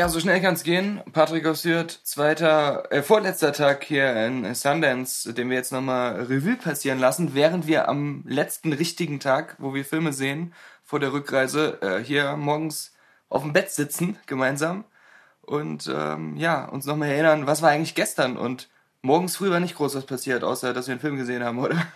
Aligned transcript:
Ja, 0.00 0.08
so 0.08 0.18
schnell 0.18 0.40
kann's 0.40 0.62
gehen. 0.62 1.02
Patrick 1.12 1.44
Ossiert, 1.46 1.90
zweiter, 1.90 2.90
äh, 2.90 3.02
vorletzter 3.02 3.52
Tag 3.52 3.84
hier 3.84 4.16
in 4.24 4.54
Sundance, 4.54 5.34
den 5.34 5.50
wir 5.50 5.58
jetzt 5.58 5.72
nochmal 5.72 6.22
Revue 6.22 6.56
passieren 6.56 6.98
lassen, 6.98 7.34
während 7.34 7.66
wir 7.66 7.86
am 7.86 8.24
letzten 8.26 8.72
richtigen 8.72 9.20
Tag, 9.20 9.56
wo 9.58 9.74
wir 9.74 9.84
Filme 9.84 10.14
sehen, 10.14 10.54
vor 10.84 11.00
der 11.00 11.12
Rückreise, 11.12 11.82
äh, 11.82 12.02
hier 12.02 12.34
morgens 12.38 12.94
auf 13.28 13.42
dem 13.42 13.52
Bett 13.52 13.72
sitzen, 13.72 14.16
gemeinsam. 14.24 14.84
Und 15.42 15.92
ähm, 15.94 16.38
ja, 16.38 16.64
uns 16.64 16.86
nochmal 16.86 17.10
erinnern, 17.10 17.46
was 17.46 17.60
war 17.60 17.68
eigentlich 17.68 17.94
gestern? 17.94 18.38
Und 18.38 18.70
morgens 19.02 19.36
früh 19.36 19.50
war 19.50 19.60
nicht 19.60 19.76
groß 19.76 19.96
was 19.96 20.06
passiert, 20.06 20.44
außer 20.44 20.72
dass 20.72 20.86
wir 20.86 20.92
einen 20.92 21.02
Film 21.02 21.16
gesehen 21.16 21.44
haben, 21.44 21.58
oder? 21.58 21.76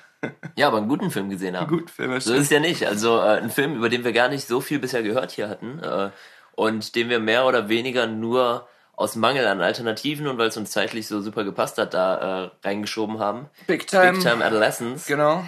Ja, 0.56 0.68
aber 0.68 0.78
einen 0.78 0.88
guten 0.88 1.10
Film 1.10 1.28
gesehen 1.28 1.54
haben. 1.54 1.68
Einen 1.68 1.78
guten 1.78 1.88
Film, 1.88 2.18
So 2.18 2.32
ist 2.32 2.44
es 2.44 2.50
ja 2.50 2.58
nicht. 2.58 2.86
Also 2.86 3.18
äh, 3.18 3.40
ein 3.42 3.50
Film, 3.50 3.76
über 3.76 3.90
den 3.90 4.04
wir 4.04 4.12
gar 4.14 4.30
nicht 4.30 4.46
so 4.46 4.62
viel 4.62 4.78
bisher 4.78 5.02
gehört 5.02 5.32
hier 5.32 5.50
hatten. 5.50 5.78
Äh, 5.80 6.10
und 6.56 6.94
den 6.94 7.08
wir 7.08 7.20
mehr 7.20 7.46
oder 7.46 7.68
weniger 7.68 8.06
nur 8.06 8.68
aus 8.96 9.16
Mangel 9.16 9.46
an 9.46 9.60
Alternativen 9.60 10.26
und 10.28 10.38
weil 10.38 10.48
es 10.48 10.56
uns 10.56 10.70
zeitlich 10.70 11.08
so 11.08 11.20
super 11.20 11.44
gepasst 11.44 11.78
hat, 11.78 11.94
da 11.94 12.44
äh, 12.44 12.50
reingeschoben 12.62 13.18
haben. 13.18 13.48
Big 13.66 13.86
Time. 13.86 14.12
Big 14.12 14.22
Time 14.22 14.44
Adolescence. 14.44 15.06
Genau. 15.06 15.44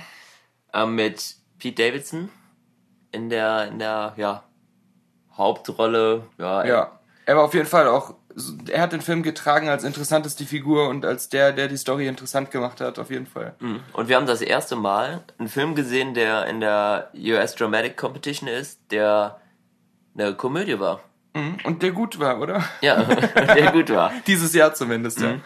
Äh, 0.73 0.87
mit 0.87 1.37
Pete 1.59 1.83
Davidson 1.83 2.31
in 3.13 3.31
der, 3.31 3.69
in 3.69 3.79
der, 3.79 4.15
ja, 4.17 4.43
Hauptrolle. 5.37 6.25
Ja, 6.39 6.65
Ja. 6.65 6.93
Er 7.27 7.37
war 7.37 7.43
auf 7.43 7.55
jeden 7.55 7.67
Fall 7.67 7.89
auch, 7.89 8.15
er 8.69 8.81
hat 8.81 8.93
den 8.93 9.01
Film 9.01 9.25
getragen 9.25 9.69
als 9.69 9.83
interessanteste 9.83 10.45
Figur 10.45 10.89
und 10.89 11.05
als 11.05 11.29
der, 11.29 11.51
der 11.51 11.67
die 11.67 11.77
Story 11.77 12.07
interessant 12.07 12.53
gemacht 12.53 12.81
hat, 12.81 13.01
auf 13.01 13.11
jeden 13.11 13.27
Fall. 13.27 13.57
Mhm. 13.59 13.81
Und 13.93 14.09
wir 14.09 14.15
haben 14.15 14.27
das 14.27 14.43
erste 14.43 14.77
Mal 14.77 15.25
einen 15.37 15.49
Film 15.49 15.75
gesehen, 15.75 16.15
der 16.15 16.47
in 16.47 16.61
der 16.61 17.11
US 17.17 17.57
Dramatic 17.57 17.97
Competition 17.97 18.49
ist, 18.49 18.93
der 18.93 19.41
eine 20.17 20.35
Komödie 20.35 20.79
war. 20.79 21.01
Mhm. 21.35 21.59
Und 21.65 21.83
der 21.83 21.93
gut 21.93 22.19
war, 22.19 22.41
oder? 22.41 22.65
Ja, 22.81 23.03
der 23.05 23.73
gut 23.73 23.91
war. 23.91 24.13
Dieses 24.27 24.55
Jahr 24.55 24.75
zumindest, 24.75 25.21
ja. 25.21 25.37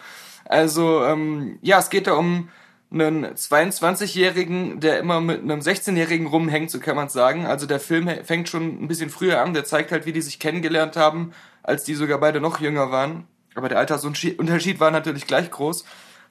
Also, 0.45 1.05
ähm, 1.05 1.59
ja, 1.62 1.79
es 1.79 1.91
geht 1.91 2.07
da 2.07 2.15
um 2.15 2.49
einen 2.93 3.25
22-Jährigen, 3.25 4.81
der 4.81 4.99
immer 4.99 5.21
mit 5.21 5.43
einem 5.43 5.61
16-Jährigen 5.61 6.27
rumhängt, 6.27 6.71
so 6.71 6.81
kann 6.81 6.97
man 6.97 7.09
sagen. 7.09 7.47
Also 7.47 7.67
der 7.67 7.79
Film 7.79 8.11
fängt 8.25 8.49
schon 8.49 8.83
ein 8.83 8.89
bisschen 8.89 9.11
früher 9.11 9.41
an, 9.41 9.55
der 9.55 9.65
zeigt 9.65 9.93
halt, 9.93 10.07
wie 10.07 10.12
die 10.12 10.23
sich 10.23 10.41
kennengelernt 10.41 10.97
haben, 10.97 11.33
als 11.62 11.84
die 11.84 11.95
sogar 11.95 12.19
beide 12.19 12.41
noch 12.41 12.61
jünger 12.61 12.91
waren. 12.91 13.29
Aber 13.55 13.69
der 13.69 13.79
Altersunterschied 13.79 14.81
war 14.81 14.91
natürlich 14.91 15.27
gleich 15.27 15.51
groß, 15.51 15.84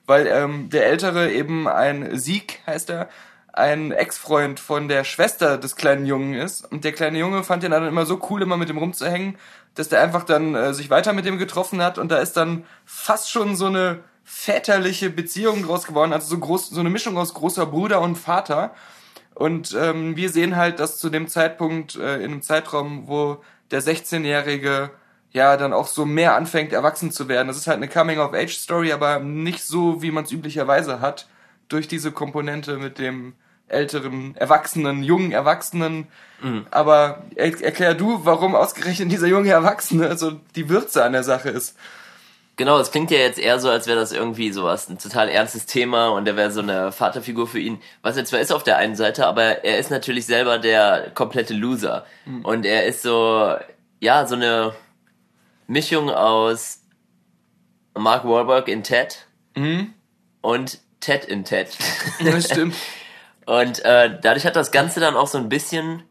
weil 0.06 0.26
ähm, 0.26 0.68
der 0.68 0.86
Ältere 0.86 1.32
eben 1.32 1.66
ein 1.66 2.18
Sieg, 2.18 2.60
heißt 2.66 2.90
er, 2.90 3.08
ein 3.52 3.92
Ex-Freund 3.92 4.60
von 4.60 4.88
der 4.88 5.04
Schwester 5.04 5.58
des 5.58 5.76
kleinen 5.76 6.06
Jungen 6.06 6.34
ist. 6.34 6.70
Und 6.70 6.84
der 6.84 6.92
kleine 6.92 7.18
Junge 7.18 7.42
fand 7.42 7.64
ihn 7.64 7.70
dann 7.70 7.86
immer 7.86 8.06
so 8.06 8.20
cool, 8.30 8.42
immer 8.42 8.56
mit 8.56 8.68
dem 8.68 8.78
rumzuhängen, 8.78 9.36
dass 9.74 9.88
der 9.88 10.00
einfach 10.00 10.24
dann 10.24 10.54
äh, 10.54 10.74
sich 10.74 10.90
weiter 10.90 11.12
mit 11.12 11.24
dem 11.24 11.38
getroffen 11.38 11.82
hat. 11.82 11.98
Und 11.98 12.10
da 12.10 12.18
ist 12.18 12.36
dann 12.36 12.64
fast 12.84 13.30
schon 13.30 13.56
so 13.56 13.66
eine 13.66 14.00
väterliche 14.24 15.10
Beziehung 15.10 15.64
draus 15.64 15.86
geworden, 15.86 16.12
also 16.12 16.28
so 16.28 16.38
groß, 16.38 16.70
so 16.70 16.80
eine 16.80 16.90
Mischung 16.90 17.18
aus 17.18 17.34
großer 17.34 17.66
Bruder 17.66 18.00
und 18.00 18.16
Vater. 18.16 18.72
Und 19.34 19.76
ähm, 19.78 20.16
wir 20.16 20.30
sehen 20.30 20.56
halt, 20.56 20.78
dass 20.80 20.98
zu 20.98 21.10
dem 21.10 21.26
Zeitpunkt, 21.26 21.96
äh, 21.96 22.16
in 22.16 22.32
einem 22.32 22.42
Zeitraum, 22.42 23.08
wo 23.08 23.42
der 23.70 23.82
16-Jährige 23.82 24.90
ja 25.32 25.56
dann 25.56 25.72
auch 25.72 25.86
so 25.86 26.04
mehr 26.04 26.36
anfängt, 26.36 26.72
erwachsen 26.72 27.10
zu 27.10 27.28
werden. 27.28 27.48
Das 27.48 27.56
ist 27.56 27.66
halt 27.66 27.76
eine 27.76 27.88
Coming-of-Age-Story, 27.88 28.92
aber 28.92 29.20
nicht 29.20 29.64
so, 29.64 30.02
wie 30.02 30.10
man 30.10 30.24
es 30.24 30.32
üblicherweise 30.32 31.00
hat, 31.00 31.28
durch 31.70 31.88
diese 31.88 32.12
Komponente 32.12 32.76
mit 32.76 32.98
dem 32.98 33.32
älteren, 33.68 34.36
erwachsenen, 34.36 35.02
jungen 35.02 35.32
Erwachsenen. 35.32 36.08
Aber 36.70 37.24
er, 37.34 37.62
erklär 37.62 37.94
du, 37.94 38.24
warum 38.24 38.54
ausgerechnet 38.54 39.12
dieser 39.12 39.26
junge 39.26 39.50
Erwachsene 39.50 40.16
so 40.16 40.32
die 40.56 40.68
Würze 40.68 41.04
an 41.04 41.12
der 41.12 41.22
Sache 41.24 41.50
ist. 41.50 41.76
Genau, 42.56 42.78
es 42.78 42.90
klingt 42.90 43.10
ja 43.10 43.18
jetzt 43.18 43.38
eher 43.38 43.58
so, 43.58 43.70
als 43.70 43.86
wäre 43.86 43.98
das 43.98 44.12
irgendwie 44.12 44.52
sowas, 44.52 44.88
ein 44.88 44.98
total 44.98 45.28
ernstes 45.30 45.64
Thema 45.64 46.08
und 46.08 46.28
er 46.28 46.36
wäre 46.36 46.50
so 46.50 46.60
eine 46.60 46.92
Vaterfigur 46.92 47.46
für 47.46 47.58
ihn. 47.58 47.80
Was 48.02 48.18
er 48.18 48.24
zwar 48.26 48.40
ist 48.40 48.52
auf 48.52 48.64
der 48.64 48.76
einen 48.76 48.96
Seite, 48.96 49.26
aber 49.26 49.64
er 49.64 49.78
ist 49.78 49.90
natürlich 49.90 50.26
selber 50.26 50.58
der 50.58 51.10
komplette 51.14 51.54
Loser. 51.54 52.04
Und 52.42 52.66
er 52.66 52.84
ist 52.86 53.02
so, 53.02 53.54
ja, 54.00 54.26
so 54.26 54.34
eine 54.34 54.74
Mischung 55.68 56.10
aus 56.10 56.80
Mark 57.96 58.24
Wahlberg 58.24 58.68
in 58.68 58.82
Ted 58.82 59.26
und 60.42 60.78
Ted 61.00 61.24
in 61.24 61.44
Ted. 61.44 61.76
Das 62.22 62.44
stimmt. 62.50 62.74
Und 63.46 63.84
äh, 63.84 64.18
dadurch 64.20 64.46
hat 64.46 64.56
das 64.56 64.70
Ganze 64.70 65.00
dann 65.00 65.16
auch 65.16 65.26
so 65.26 65.38
ein 65.38 65.48
bisschen 65.48 66.04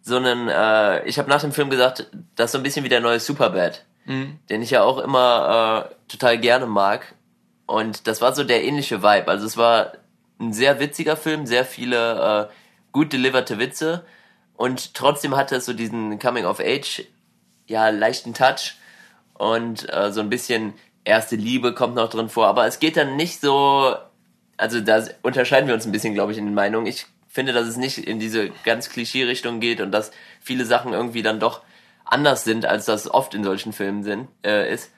so 0.00 0.16
einen, 0.16 0.48
äh, 0.48 1.04
ich 1.06 1.18
habe 1.18 1.28
nach 1.28 1.40
dem 1.40 1.52
Film 1.52 1.70
gesagt, 1.70 2.10
das 2.34 2.46
ist 2.46 2.52
so 2.52 2.58
ein 2.58 2.62
bisschen 2.62 2.84
wie 2.84 2.88
der 2.88 3.00
neue 3.00 3.20
Superbad, 3.20 3.84
den 4.48 4.62
ich 4.62 4.70
ja 4.70 4.82
auch 4.82 4.98
immer 4.98 5.90
äh, 5.90 6.10
total 6.10 6.38
gerne 6.38 6.66
mag. 6.66 7.14
Und 7.66 8.06
das 8.06 8.22
war 8.22 8.34
so 8.34 8.44
der 8.44 8.64
ähnliche 8.64 9.02
Vibe. 9.02 9.28
Also 9.28 9.44
es 9.44 9.58
war 9.58 9.92
ein 10.40 10.52
sehr 10.52 10.80
witziger 10.80 11.16
Film, 11.16 11.46
sehr 11.46 11.64
viele 11.64 12.48
äh, 12.48 12.54
gut 12.92 13.12
deliverte 13.12 13.58
Witze 13.58 14.04
und 14.58 14.94
trotzdem 14.94 15.36
hatte 15.36 15.56
es 15.56 15.66
so 15.66 15.72
diesen 15.72 16.18
Coming 16.18 16.44
of 16.44 16.58
Age, 16.58 17.04
ja, 17.66 17.90
leichten 17.90 18.34
Touch 18.34 18.74
und 19.34 19.92
äh, 19.92 20.10
so 20.10 20.20
ein 20.20 20.30
bisschen 20.30 20.74
erste 21.04 21.36
Liebe 21.36 21.74
kommt 21.74 21.94
noch 21.94 22.10
drin 22.10 22.28
vor, 22.28 22.48
aber 22.48 22.66
es 22.66 22.80
geht 22.80 22.96
dann 22.96 23.14
nicht 23.14 23.40
so 23.40 23.94
also 24.58 24.80
da 24.80 25.02
unterscheiden 25.22 25.66
wir 25.66 25.74
uns 25.74 25.86
ein 25.86 25.92
bisschen, 25.92 26.14
glaube 26.14 26.32
ich, 26.32 26.38
in 26.38 26.44
den 26.44 26.54
Meinungen. 26.54 26.86
Ich 26.86 27.06
finde, 27.28 27.52
dass 27.52 27.66
es 27.66 27.76
nicht 27.76 27.98
in 27.98 28.18
diese 28.18 28.50
ganz 28.64 28.90
Klischee-Richtung 28.90 29.60
geht 29.60 29.80
und 29.80 29.92
dass 29.92 30.10
viele 30.40 30.64
Sachen 30.64 30.92
irgendwie 30.92 31.22
dann 31.22 31.40
doch 31.40 31.62
anders 32.04 32.44
sind, 32.44 32.66
als 32.66 32.86
das 32.86 33.10
oft 33.10 33.34
in 33.34 33.44
solchen 33.44 33.72
Filmen 33.72 34.02
sind, 34.02 34.28
äh, 34.44 34.72
ist. 34.72 34.90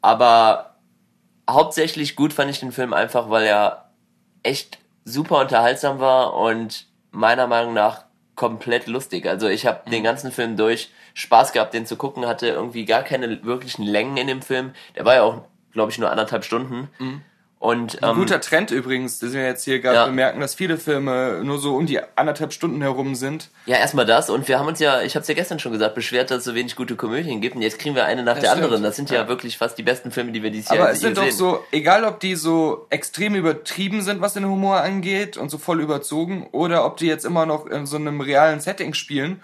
Aber 0.00 0.76
hauptsächlich 1.48 2.16
gut 2.16 2.32
fand 2.32 2.50
ich 2.50 2.60
den 2.60 2.72
Film 2.72 2.92
einfach, 2.92 3.28
weil 3.30 3.44
er 3.44 3.90
echt 4.42 4.78
super 5.04 5.40
unterhaltsam 5.40 6.00
war 6.00 6.34
und 6.34 6.86
meiner 7.10 7.46
Meinung 7.46 7.74
nach 7.74 8.04
komplett 8.36 8.86
lustig. 8.86 9.26
Also 9.26 9.48
ich 9.48 9.66
habe 9.66 9.88
den 9.90 10.02
ganzen 10.02 10.32
Film 10.32 10.56
durch 10.56 10.90
Spaß 11.14 11.52
gehabt, 11.52 11.74
den 11.74 11.86
zu 11.86 11.96
gucken, 11.96 12.26
hatte 12.26 12.48
irgendwie 12.48 12.84
gar 12.84 13.02
keine 13.02 13.44
wirklichen 13.44 13.84
Längen 13.84 14.16
in 14.16 14.26
dem 14.26 14.42
Film. 14.42 14.72
Der 14.96 15.04
war 15.04 15.14
ja 15.14 15.22
auch, 15.22 15.42
glaube 15.72 15.92
ich, 15.92 15.98
nur 15.98 16.10
anderthalb 16.10 16.44
Stunden. 16.44 16.88
Und 17.64 18.02
Ein 18.02 18.10
ähm, 18.10 18.16
guter 18.16 18.42
Trend 18.42 18.70
übrigens, 18.72 19.20
dass 19.20 19.32
wir 19.32 19.42
jetzt 19.42 19.64
hier 19.64 19.80
gerade 19.80 19.96
Ja. 19.96 20.04
bemerken, 20.06 20.38
dass 20.38 20.54
viele 20.54 20.76
Filme 20.76 21.40
nur 21.42 21.58
so 21.58 21.76
um 21.76 21.86
die 21.86 21.98
anderthalb 22.14 22.52
Stunden 22.52 22.82
herum 22.82 23.14
sind. 23.14 23.48
Ja, 23.64 23.78
erstmal 23.78 24.04
das. 24.04 24.28
Und 24.28 24.48
wir 24.48 24.58
haben 24.58 24.66
uns 24.68 24.80
ja, 24.80 25.00
ich 25.00 25.14
habe 25.14 25.22
es 25.22 25.28
ja 25.28 25.34
gestern 25.34 25.58
schon 25.58 25.72
gesagt, 25.72 25.94
beschwert, 25.94 26.30
dass 26.30 26.40
es 26.40 26.44
so 26.44 26.54
wenig 26.54 26.76
gute 26.76 26.94
Komödien 26.94 27.40
gibt. 27.40 27.56
Und 27.56 27.62
jetzt 27.62 27.78
kriegen 27.78 27.94
wir 27.94 28.04
eine 28.04 28.22
nach 28.22 28.34
Das 28.34 28.42
der 28.42 28.50
stimmt. 28.50 28.64
anderen. 28.64 28.82
Das 28.82 28.96
sind 28.96 29.08
ja, 29.08 29.22
Ja. 29.22 29.28
wirklich 29.28 29.56
fast 29.56 29.78
die 29.78 29.82
besten 29.82 30.10
Filme, 30.10 30.32
die 30.32 30.42
wir 30.42 30.50
dieses 30.50 30.68
Jahr 30.68 30.80
Aber 30.80 30.90
es 30.90 31.00
sind 31.00 31.16
doch 31.16 31.22
sehen. 31.22 31.32
so, 31.32 31.64
egal 31.72 32.04
ob 32.04 32.20
die 32.20 32.34
so 32.34 32.86
extrem 32.90 33.34
übertrieben 33.34 34.02
sind, 34.02 34.20
was 34.20 34.34
den 34.34 34.44
Humor 34.44 34.82
angeht 34.82 35.38
und 35.38 35.50
so 35.50 35.56
voll 35.56 35.80
überzogen, 35.80 36.46
oder 36.52 36.84
ob 36.84 36.98
die 36.98 37.06
jetzt 37.06 37.24
immer 37.24 37.46
noch 37.46 37.64
in 37.66 37.86
so 37.86 37.96
einem 37.96 38.20
realen 38.20 38.60
Setting 38.60 38.92
spielen, 38.92 39.40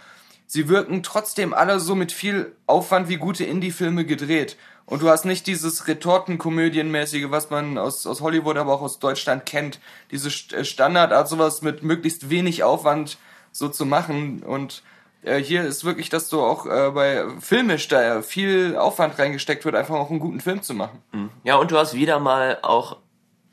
sie 0.47 0.69
wirken 0.69 1.03
trotzdem 1.03 1.54
alle 1.54 1.80
so 1.80 1.94
mit 1.94 2.12
viel 2.12 2.53
Aufwand 2.66 3.09
wie 3.09 3.16
gute 3.16 3.44
Indie-Filme 3.44 4.04
gedreht. 4.04 4.56
Und 4.91 5.03
du 5.03 5.09
hast 5.09 5.25
nicht 5.25 5.47
dieses 5.47 5.87
Retortenkomödienmäßige, 5.87 7.31
was 7.31 7.49
man 7.49 7.78
aus, 7.78 8.06
aus 8.09 8.21
Hollywood, 8.21 8.56
aber 8.56 8.75
auch 8.75 8.83
aus 8.83 8.99
Deutschland 8.99 9.47
kennt. 9.47 9.78
Diese 10.11 10.28
äh, 10.55 10.65
Standardart, 10.65 11.28
sowas 11.28 11.62
mit 11.62 11.84
möglichst 11.84 12.28
wenig 12.28 12.65
Aufwand 12.65 13.17
so 13.53 13.69
zu 13.69 13.87
machen. 13.87 14.43
Und 14.43 14.83
äh, 15.22 15.39
hier 15.39 15.63
ist 15.63 15.84
wirklich, 15.84 16.09
dass 16.09 16.28
du 16.28 16.41
auch 16.41 16.66
äh, 16.66 16.91
bei 16.91 17.25
filmisch 17.39 17.87
da 17.87 18.21
viel 18.21 18.77
Aufwand 18.77 19.16
reingesteckt 19.16 19.65
wird, 19.65 19.77
einfach 19.77 19.95
auch 19.95 20.10
einen 20.10 20.19
guten 20.19 20.41
Film 20.41 20.60
zu 20.60 20.75
machen. 20.75 21.01
Ja, 21.45 21.54
und 21.54 21.71
du 21.71 21.78
hast 21.78 21.95
wieder 21.95 22.19
mal 22.19 22.59
auch, 22.63 22.97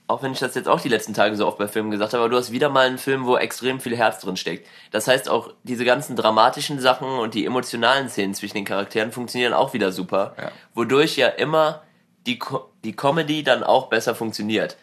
auch 0.07 0.23
wenn 0.23 0.31
ich 0.31 0.39
das 0.39 0.55
jetzt 0.55 0.69
auch 0.69 0.79
die 0.79 0.89
letzten 0.89 1.13
Tage 1.13 1.35
so 1.35 1.45
oft 1.45 1.57
bei 1.57 1.67
Filmen 1.67 1.91
gesagt 1.91 2.13
habe, 2.13 2.23
aber 2.23 2.29
du 2.29 2.37
hast 2.37 2.51
wieder 2.51 2.69
mal 2.69 2.87
einen 2.87 2.97
Film, 2.97 3.25
wo 3.25 3.35
extrem 3.35 3.81
viel 3.81 3.95
Herz 3.95 4.21
drin 4.21 4.37
steckt. 4.37 4.67
Das 4.91 5.07
heißt 5.07 5.29
auch, 5.29 5.53
diese 5.63 5.83
ganzen 5.83 6.15
dramatischen 6.15 6.79
Sachen 6.79 7.07
und 7.07 7.33
die 7.33 7.45
emotionalen 7.45 8.07
Szenen 8.07 8.33
zwischen 8.33 8.55
den 8.55 8.65
Charakteren 8.65 9.11
funktionieren 9.11 9.53
auch 9.53 9.73
wieder 9.73 9.91
super. 9.91 10.33
Ja. 10.37 10.51
Wodurch 10.73 11.17
ja 11.17 11.27
immer 11.27 11.83
die, 12.25 12.39
Co 12.39 12.69
die 12.85 12.95
Comedy 12.95 13.43
dann 13.43 13.63
auch 13.63 13.87
besser 13.87 14.15
funktioniert. 14.15 14.77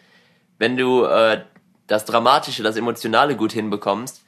Wenn 0.59 0.77
du 0.77 1.05
äh, 1.05 1.41
das 1.87 2.05
Dramatische, 2.05 2.61
das 2.61 2.77
Emotionale 2.77 3.35
gut 3.35 3.51
hinbekommst 3.51 4.23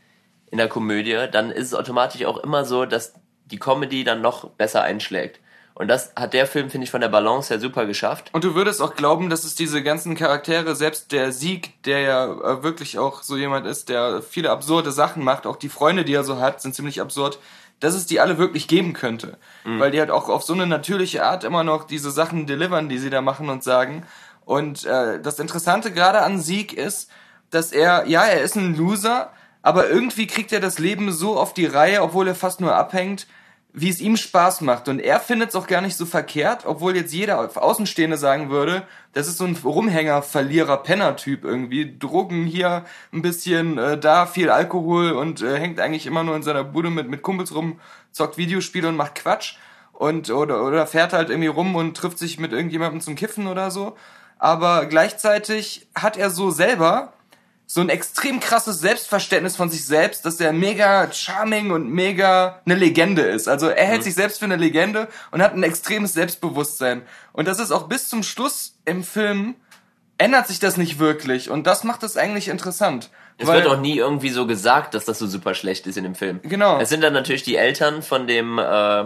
in 0.50 0.58
der 0.58 0.68
Komödie, 0.68 1.28
dann 1.32 1.52
ist 1.52 1.68
es 1.68 1.74
automatisch 1.76 2.26
auch 2.26 2.38
immer 2.38 2.66
so, 2.66 2.86
dass 2.86 3.14
die 3.46 3.60
Comedy 3.60 4.04
dann 4.04 4.22
noch 4.22 4.50
besser 4.52 4.82
einschlägt. 4.82 5.40
Und 5.78 5.90
das 5.90 6.12
hat 6.16 6.34
der 6.34 6.48
Film, 6.48 6.72
finde 6.72 6.86
ich, 6.86 6.92
von 6.92 7.02
der 7.02 7.08
Balance 7.08 7.54
her 7.54 7.60
super 7.60 7.86
geschafft. 7.86 8.32
Und 8.34 8.44
du 8.44 8.56
würdest 8.56 8.82
auch 8.82 8.96
glauben, 8.96 9.30
dass 9.30 9.44
es 9.44 9.54
diese 9.54 9.84
ganzen 9.84 10.16
Charaktere, 10.16 10.76
selbst 10.76 11.12
der 11.12 11.32
Sieg, 11.32 11.84
der 11.84 12.00
ja 12.00 12.26
äh, 12.26 12.64
wirklich 12.64 12.98
auch 12.98 13.22
so 13.22 13.38
jemand 13.38 13.68
ist, 13.68 13.90
der 13.90 14.24
viele 14.24 14.50
absurde 14.50 14.92
Sachen 14.92 15.24
macht, 15.24 15.46
auch 15.46 15.56
die 15.56 15.70
Freunde, 15.70 16.04
die 16.04 16.16
er 16.16 16.24
so 16.24 16.40
hat, 16.40 16.64
sind 16.64 16.74
ziemlich 16.74 17.00
absurd, 17.00 17.38
dass 17.80 17.94
es 17.94 18.08
die 18.08 18.20
alle 18.20 18.40
wirklich 18.40 18.68
geben 18.68 18.94
könnte. 18.94 19.38
Weil 19.80 19.92
die 19.92 20.00
halt 20.00 20.10
auch 20.10 20.30
auf 20.30 20.42
so 20.42 20.54
eine 20.54 20.66
natürliche 20.66 21.24
Art 21.24 21.44
immer 21.44 21.64
noch 21.64 21.84
diese 21.84 22.10
Sachen 22.10 22.48
delivern, 22.48 22.90
die 22.90 22.98
sie 22.98 23.12
da 23.12 23.22
machen 23.22 23.48
und 23.50 23.64
sagen. 23.64 24.04
Und 24.46 24.84
äh, 24.84 25.22
das 25.22 25.38
Interessante 25.38 25.92
gerade 25.92 26.24
an 26.24 26.40
Sieg 26.40 26.74
ist, 26.74 27.12
dass 27.52 27.72
er, 27.72 28.08
ja, 28.08 28.24
er 28.24 28.42
ist 28.42 28.56
ein 28.56 28.76
Loser, 28.76 29.32
aber 29.62 29.90
irgendwie 29.90 30.26
kriegt 30.26 30.52
er 30.52 30.60
das 30.60 30.80
Leben 30.80 31.12
so 31.12 31.38
auf 31.38 31.54
die 31.54 31.68
Reihe, 31.68 32.02
obwohl 32.02 32.28
er 32.28 32.36
fast 32.36 32.62
nur 32.62 32.76
abhängt, 32.76 33.28
wie 33.80 33.90
es 33.90 34.02
ihm 34.02 34.18
Spaß 34.18 34.62
macht. 34.62 34.88
Und 34.88 35.00
er 35.00 35.20
findet 35.20 35.50
es 35.50 35.56
auch 35.56 35.68
gar 35.68 35.82
nicht 35.82 35.96
so 35.96 36.08
verkehrt, 36.08 36.66
obwohl 36.66 36.96
jetzt 36.96 37.14
jeder 37.14 37.40
Außenstehende 37.56 38.18
sagen 38.18 38.50
würde, 38.50 38.82
das 39.14 39.28
ist 39.28 39.38
so 39.38 39.46
ein 39.46 39.56
Rumhänger, 39.56 40.24
Verlierer, 40.24 40.78
Penner-Typ 40.78 41.44
irgendwie. 41.44 41.96
Drogen 42.00 42.46
hier 42.48 42.86
ein 43.14 43.22
bisschen, 43.22 43.78
äh, 43.78 44.00
da 44.00 44.26
viel 44.26 44.50
Alkohol 44.50 45.12
und 45.12 45.44
äh, 45.44 45.60
hängt 45.60 45.80
eigentlich 45.80 46.08
immer 46.08 46.24
nur 46.24 46.36
in 46.36 46.42
seiner 46.42 46.64
Bude 46.64 46.90
mit, 46.90 47.08
mit 47.08 47.22
Kumpels 47.22 47.54
rum, 47.54 47.80
zockt 48.12 48.40
Videospiele 48.40 48.88
und 48.88 48.96
macht 48.96 49.14
Quatsch. 49.14 49.58
Und, 49.94 50.32
oder, 50.32 50.64
oder 50.64 50.88
fährt 50.88 51.14
halt 51.14 51.30
irgendwie 51.30 51.48
rum 51.48 51.76
und 51.76 51.96
trifft 51.96 52.18
sich 52.18 52.40
mit 52.40 52.54
irgendjemandem 52.54 53.02
zum 53.02 53.16
Kiffen 53.16 53.46
oder 53.46 53.70
so. 53.70 53.96
Aber 54.40 54.88
gleichzeitig 54.88 55.88
hat 55.94 56.18
er 56.18 56.32
so 56.32 56.50
selber 56.50 57.14
so 57.70 57.82
ein 57.82 57.90
extrem 57.90 58.40
krasses 58.40 58.80
Selbstverständnis 58.80 59.58
von 59.58 59.70
sich 59.70 59.86
selbst, 59.86 60.26
dass 60.26 60.40
er 60.40 60.54
mega 60.54 61.12
charming 61.12 61.72
und 61.72 61.92
mega 61.92 62.62
eine 62.66 62.76
Legende 62.76 63.24
ist. 63.24 63.50
Also 63.50 63.68
er 63.68 63.86
hält 63.86 64.00
mhm. 64.00 64.04
sich 64.06 64.16
selbst 64.16 64.40
für 64.40 64.46
eine 64.46 64.56
Legende 64.56 65.10
und 65.32 65.42
hat 65.42 65.54
ein 65.54 65.64
extremes 65.64 66.14
Selbstbewusstsein. 66.14 67.02
Und 67.34 67.46
das 67.46 67.60
ist 67.60 67.72
auch 67.72 67.90
bis 67.90 68.08
zum 68.08 68.24
Schluss 68.24 68.78
im 68.86 69.04
Film 69.04 69.56
ändert 70.18 70.48
sich 70.48 70.60
das 70.60 70.78
nicht 70.78 70.98
wirklich 70.98 71.50
und 71.50 71.68
das 71.68 71.84
macht 71.84 72.04
es 72.04 72.18
eigentlich 72.18 72.48
interessant. 72.48 73.10
Es 73.38 73.48
wird 73.48 73.68
auch 73.68 73.80
nie 73.80 73.98
irgendwie 73.98 74.30
so 74.30 74.48
gesagt, 74.48 74.96
dass 74.96 75.06
das 75.06 75.20
so 75.20 75.28
super 75.28 75.54
schlecht 75.54 75.86
ist 75.86 75.96
in 75.96 76.04
dem 76.04 76.16
Film. 76.16 76.40
Genau. 76.42 76.80
Es 76.80 76.90
sind 76.90 77.04
dann 77.04 77.14
natürlich 77.14 77.44
die 77.44 77.56
Eltern 77.56 78.02
von 78.02 78.26
dem, 78.26 78.58
äh, 78.58 79.06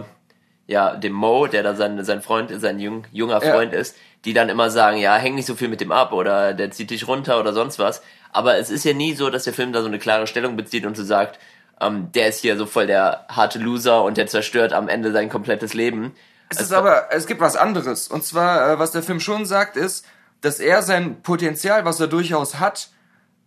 ja, 0.66 0.96
dem 0.96 1.12
Mo, 1.12 1.48
der 1.48 1.62
da 1.62 1.74
sein, 1.74 2.02
sein 2.02 2.22
Freund, 2.22 2.50
sein 2.58 2.78
jung, 2.78 3.04
junger 3.12 3.42
Freund 3.42 3.74
ja. 3.74 3.80
ist, 3.80 3.94
die 4.24 4.32
dann 4.32 4.48
immer 4.48 4.70
sagen, 4.70 4.96
ja, 4.96 5.16
häng 5.16 5.34
nicht 5.34 5.44
so 5.46 5.54
viel 5.54 5.68
mit 5.68 5.82
dem 5.82 5.92
ab 5.92 6.12
oder 6.12 6.54
der 6.54 6.70
zieht 6.70 6.90
dich 6.90 7.06
runter 7.06 7.38
oder 7.38 7.52
sonst 7.52 7.78
was. 7.78 8.02
Aber 8.32 8.58
es 8.58 8.70
ist 8.70 8.84
ja 8.84 8.94
nie 8.94 9.14
so, 9.14 9.30
dass 9.30 9.44
der 9.44 9.52
Film 9.52 9.72
da 9.72 9.82
so 9.82 9.88
eine 9.88 9.98
klare 9.98 10.26
Stellung 10.26 10.56
bezieht 10.56 10.86
und 10.86 10.96
so 10.96 11.04
sagt, 11.04 11.38
ähm, 11.80 12.10
der 12.12 12.28
ist 12.28 12.40
hier 12.40 12.56
so 12.56 12.66
voll 12.66 12.86
der 12.86 13.26
harte 13.28 13.58
Loser 13.58 14.02
und 14.02 14.16
der 14.16 14.26
zerstört 14.26 14.72
am 14.72 14.88
Ende 14.88 15.12
sein 15.12 15.28
komplettes 15.28 15.74
Leben. 15.74 16.14
Es 16.48 16.60
ist 16.60 16.72
aber, 16.72 17.08
es 17.12 17.26
gibt 17.26 17.40
was 17.40 17.56
anderes. 17.56 18.08
Und 18.08 18.24
zwar, 18.24 18.72
äh, 18.72 18.78
was 18.78 18.92
der 18.92 19.02
Film 19.02 19.20
schon 19.20 19.46
sagt, 19.46 19.76
ist, 19.76 20.06
dass 20.40 20.60
er 20.60 20.82
sein 20.82 21.22
Potenzial, 21.22 21.84
was 21.84 22.00
er 22.00 22.08
durchaus 22.08 22.58
hat, 22.58 22.88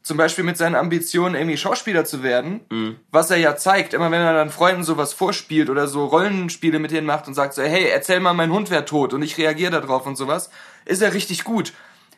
zum 0.01 0.17
Beispiel 0.17 0.43
mit 0.43 0.55
seinen 0.55 0.75
Ambitionen, 0.75 1.33
irgendwie 1.33 1.57
Schauspieler 1.57 2.05
zu 2.05 2.21
werden, 2.21 2.61
mhm. 2.69 2.97
was 3.11 3.31
er 3.31 3.37
ja 3.37 3.55
zeigt, 3.55 3.93
immer 3.95 4.11
wenn 4.11 4.21
er 4.21 4.33
dann 4.33 4.51
Freunden 4.51 4.83
sowas 4.83 5.13
vorspielt 5.13 5.69
oder 5.69 5.87
so 5.87 6.05
Rollenspiele 6.05 6.77
mit 6.77 6.91
denen 6.91 7.07
macht 7.07 7.27
und 7.27 7.33
sagt 7.33 7.55
so, 7.55 7.63
hey, 7.63 7.89
erzähl 7.89 8.19
mal, 8.19 8.33
mein 8.33 8.51
Hund 8.51 8.69
wäre 8.69 8.85
tot 8.85 9.13
und 9.13 9.23
ich 9.23 9.37
reagiere 9.37 9.71
darauf 9.71 10.05
und 10.05 10.15
sowas, 10.15 10.51
ist 10.85 11.01
er 11.01 11.13
richtig 11.13 11.43
gut. 11.43 11.73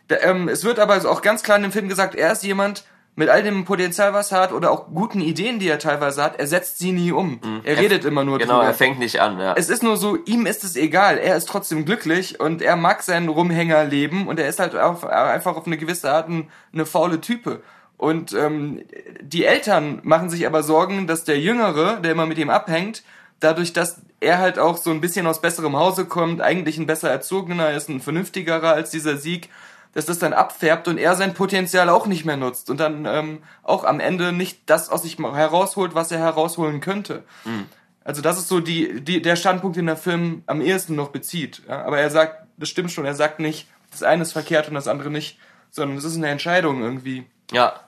Ähm, 0.10 0.48
es 0.48 0.64
wird 0.64 0.80
aber 0.80 0.96
auch 1.10 1.22
ganz 1.22 1.44
klar 1.44 1.58
in 1.58 1.64
dem 1.64 1.72
Film 1.72 1.90
gesagt, 1.90 2.16
er 2.16 2.32
ist 2.32 2.44
jemand 2.44 2.86
mit 3.18 3.30
all 3.30 3.42
dem 3.42 3.66
Potenzial, 3.66 4.14
was 4.14 4.32
er 4.32 4.42
hat, 4.42 4.52
oder 4.54 4.70
auch 4.70 4.90
guten 4.94 5.22
Ideen, 5.22 5.58
die 5.58 5.68
er 5.68 5.80
teilweise 5.80 6.22
hat, 6.22 6.40
er 6.40 6.46
setzt 6.46 6.78
sie 6.78 6.92
nie 6.92 7.12
um. 7.12 7.40
Mhm. 7.44 7.62
Er, 7.64 7.78
redet 7.78 8.06
immer 8.06 8.24
nur 8.24 8.38
genau, 8.38 8.54
drüber. 8.54 8.62
Genau, 8.62 8.72
er 8.72 8.76
fängt 8.76 9.00
nicht 9.00 9.20
an, 9.20 9.40
ja. 9.40 9.56
Es 9.58 9.70
ist 9.70 9.82
nur 9.82 9.98
so, 9.98 10.18
ihm 10.26 10.46
ist 10.46 10.64
es 10.64 10.76
egal. 10.76 11.18
Er 11.18 11.36
ist 11.36 11.50
trotzdem 11.50 11.84
glücklich 11.84 12.40
und 12.40 12.62
er 12.62 12.76
mag 12.76 13.02
sein 13.02 13.28
Rumhängerleben 13.28 14.28
und 14.28 14.40
er 14.40 14.48
ist 14.48 14.60
halt 14.60 14.76
auch 14.76 15.04
einfach 15.04 15.56
auf 15.56 15.66
eine 15.66 15.78
gewisse 15.78 16.12
Art 16.12 16.30
eine 16.30 16.86
faule 16.86 17.20
Type. 17.20 17.64
Und 17.98 18.34
ähm, 18.34 18.84
die 19.22 19.46
Eltern 19.46 20.00
machen 20.04 20.30
sich 20.30 20.46
aber 20.46 20.62
Sorgen, 20.62 21.08
dass 21.08 21.24
der 21.24 21.40
Jüngere, 21.40 22.00
der 22.00 22.12
immer 22.12 22.28
mit 22.28 22.38
ihm 22.38 22.52
abhängt, 22.52 23.02
dadurch, 23.40 23.74
dass 23.74 24.02
er 24.20 24.38
halt 24.38 24.60
auch 24.60 24.78
so 24.78 24.92
ein 24.92 25.02
bisschen 25.02 25.26
aus 25.26 25.42
besserem 25.42 25.76
Hause 25.76 26.06
kommt, 26.06 26.42
eigentlich 26.42 26.78
ein 26.78 26.86
besser 26.86 27.10
erzogener 27.10 27.72
ist, 27.72 27.90
ein 27.90 28.00
vernünftigerer 28.00 28.74
als 28.74 28.92
dieser 28.92 29.18
Sieg, 29.18 29.50
dass 29.94 30.06
das 30.06 30.20
dann 30.20 30.34
abfärbt 30.34 30.88
und 30.88 30.98
er 30.98 31.16
sein 31.16 31.34
Potenzial 31.34 31.90
auch 31.90 32.06
nicht 32.06 32.26
mehr 32.26 32.38
nutzt 32.38 32.70
und 32.70 32.80
dann 32.80 33.06
ähm, 33.06 33.44
auch 33.64 33.84
am 33.84 34.00
Ende 34.00 34.32
nicht 34.32 34.70
das 34.70 34.90
aus 34.90 35.04
sich 35.04 35.18
herausholt, 35.18 35.96
was 35.96 36.12
er 36.12 36.20
herausholen 36.20 36.82
könnte. 36.82 37.24
Mhm. 37.46 37.66
Also 38.04 38.22
das 38.22 38.38
ist 38.38 38.48
so 38.48 38.60
die, 38.60 39.02
die, 39.02 39.22
der 39.22 39.36
Standpunkt, 39.36 39.76
den 39.76 39.88
der 39.88 39.98
Film 39.98 40.44
am 40.46 40.62
ehesten 40.62 40.96
noch 40.96 41.10
bezieht. 41.10 41.64
Ja? 41.68 41.84
Aber 41.84 42.00
er 42.00 42.10
sagt, 42.10 42.48
das 42.58 42.70
stimmt 42.70 42.92
schon, 42.92 43.06
er 43.06 43.16
sagt 43.16 43.40
nicht, 43.40 43.68
das 43.92 44.04
eine 44.04 44.22
ist 44.22 44.32
verkehrt 44.32 44.68
und 44.68 44.76
das 44.76 44.88
andere 44.88 45.10
nicht, 45.10 45.38
sondern 45.72 45.98
es 45.98 46.04
ist 46.04 46.16
eine 46.16 46.30
Entscheidung 46.30 46.82
irgendwie. 46.82 47.26
Ja. 47.52 47.82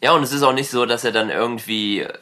Ja, 0.00 0.12
und 0.12 0.22
es 0.22 0.32
ist 0.32 0.42
auch 0.42 0.52
nicht 0.52 0.70
so, 0.70 0.86
dass 0.86 1.04
er 1.04 1.12
dann 1.12 1.30
irgendwie 1.30 2.00
äh, 2.00 2.12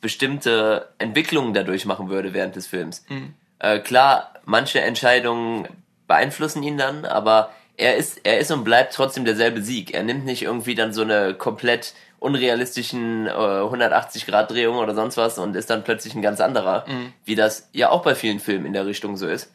bestimmte 0.00 0.88
Entwicklungen 0.98 1.54
dadurch 1.54 1.86
machen 1.86 2.08
würde 2.08 2.34
während 2.34 2.56
des 2.56 2.66
Films. 2.66 3.04
Mhm. 3.08 3.34
Äh, 3.58 3.78
klar, 3.78 4.34
manche 4.44 4.80
Entscheidungen 4.80 5.68
beeinflussen 6.08 6.62
ihn 6.62 6.76
dann, 6.76 7.04
aber 7.04 7.50
er 7.80 7.96
ist, 7.96 8.20
er 8.24 8.38
ist 8.38 8.50
und 8.50 8.62
bleibt 8.62 8.94
trotzdem 8.94 9.24
derselbe 9.24 9.62
Sieg. 9.62 9.94
Er 9.94 10.02
nimmt 10.02 10.26
nicht 10.26 10.42
irgendwie 10.42 10.74
dann 10.74 10.92
so 10.92 11.00
eine 11.00 11.34
komplett 11.34 11.94
unrealistischen 12.18 13.26
äh, 13.26 13.30
180-Grad-Drehung 13.30 14.76
oder 14.76 14.94
sonst 14.94 15.16
was 15.16 15.38
und 15.38 15.56
ist 15.56 15.70
dann 15.70 15.82
plötzlich 15.82 16.14
ein 16.14 16.20
ganz 16.20 16.40
anderer, 16.40 16.84
mhm. 16.86 17.14
wie 17.24 17.34
das 17.34 17.70
ja 17.72 17.88
auch 17.88 18.02
bei 18.02 18.14
vielen 18.14 18.38
Filmen 18.38 18.66
in 18.66 18.74
der 18.74 18.84
Richtung 18.84 19.16
so 19.16 19.26
ist, 19.26 19.50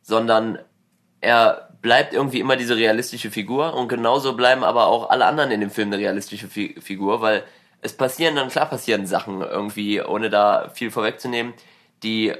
sondern 0.00 0.58
er 1.20 1.68
bleibt 1.82 2.14
irgendwie 2.14 2.40
immer 2.40 2.56
diese 2.56 2.76
realistische 2.76 3.30
Figur 3.30 3.74
und 3.74 3.88
genauso 3.88 4.34
bleiben 4.34 4.64
aber 4.64 4.86
auch 4.86 5.10
alle 5.10 5.26
anderen 5.26 5.50
in 5.50 5.60
dem 5.60 5.70
Film 5.70 5.88
eine 5.88 5.98
realistische 5.98 6.48
Fi 6.48 6.76
Figur, 6.80 7.20
weil 7.20 7.44
es 7.82 7.92
passieren 7.92 8.36
dann, 8.36 8.48
klar 8.48 8.70
passieren 8.70 9.06
Sachen 9.06 9.42
irgendwie, 9.42 10.00
ohne 10.00 10.30
da 10.30 10.70
viel 10.70 10.90
vorwegzunehmen, 10.90 11.52
die 12.02 12.32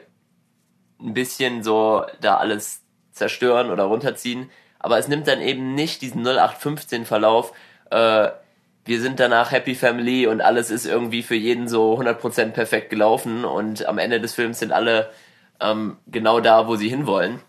ein 0.99 1.12
bisschen 1.12 1.62
so 1.62 2.05
da 2.23 2.38
alles 2.38 2.81
zerstören 3.12 3.71
oder 3.71 3.85
runterziehen, 3.85 4.50
aber 4.87 4.99
es 4.99 5.09
nimmt 5.09 5.27
dann 5.27 5.41
eben 5.41 5.75
nicht 5.75 6.00
diesen 6.00 6.25
0815 6.25 7.06
Verlauf, 7.06 7.53
äh, 7.91 8.29
wir 8.85 9.00
sind 9.00 9.19
danach 9.19 9.50
Happy 9.50 9.75
Family 9.75 10.29
und 10.29 10.41
alles 10.41 10.71
ist 10.71 10.87
irgendwie 10.87 11.25
für 11.25 11.35
jeden 11.35 11.67
so 11.67 11.99
100% 11.99 12.53
perfekt 12.53 12.88
gelaufen 12.88 13.44
und 13.44 13.85
am 13.85 13.99
Ende 13.99 14.21
des 14.21 14.35
Films 14.35 14.61
sind 14.61 14.71
alle 14.71 15.11
ähm, 15.59 15.97
genau 16.06 16.38
da, 16.38 16.69
wo 16.69 16.77
sie 16.77 16.88
hinwollen. 16.88 17.41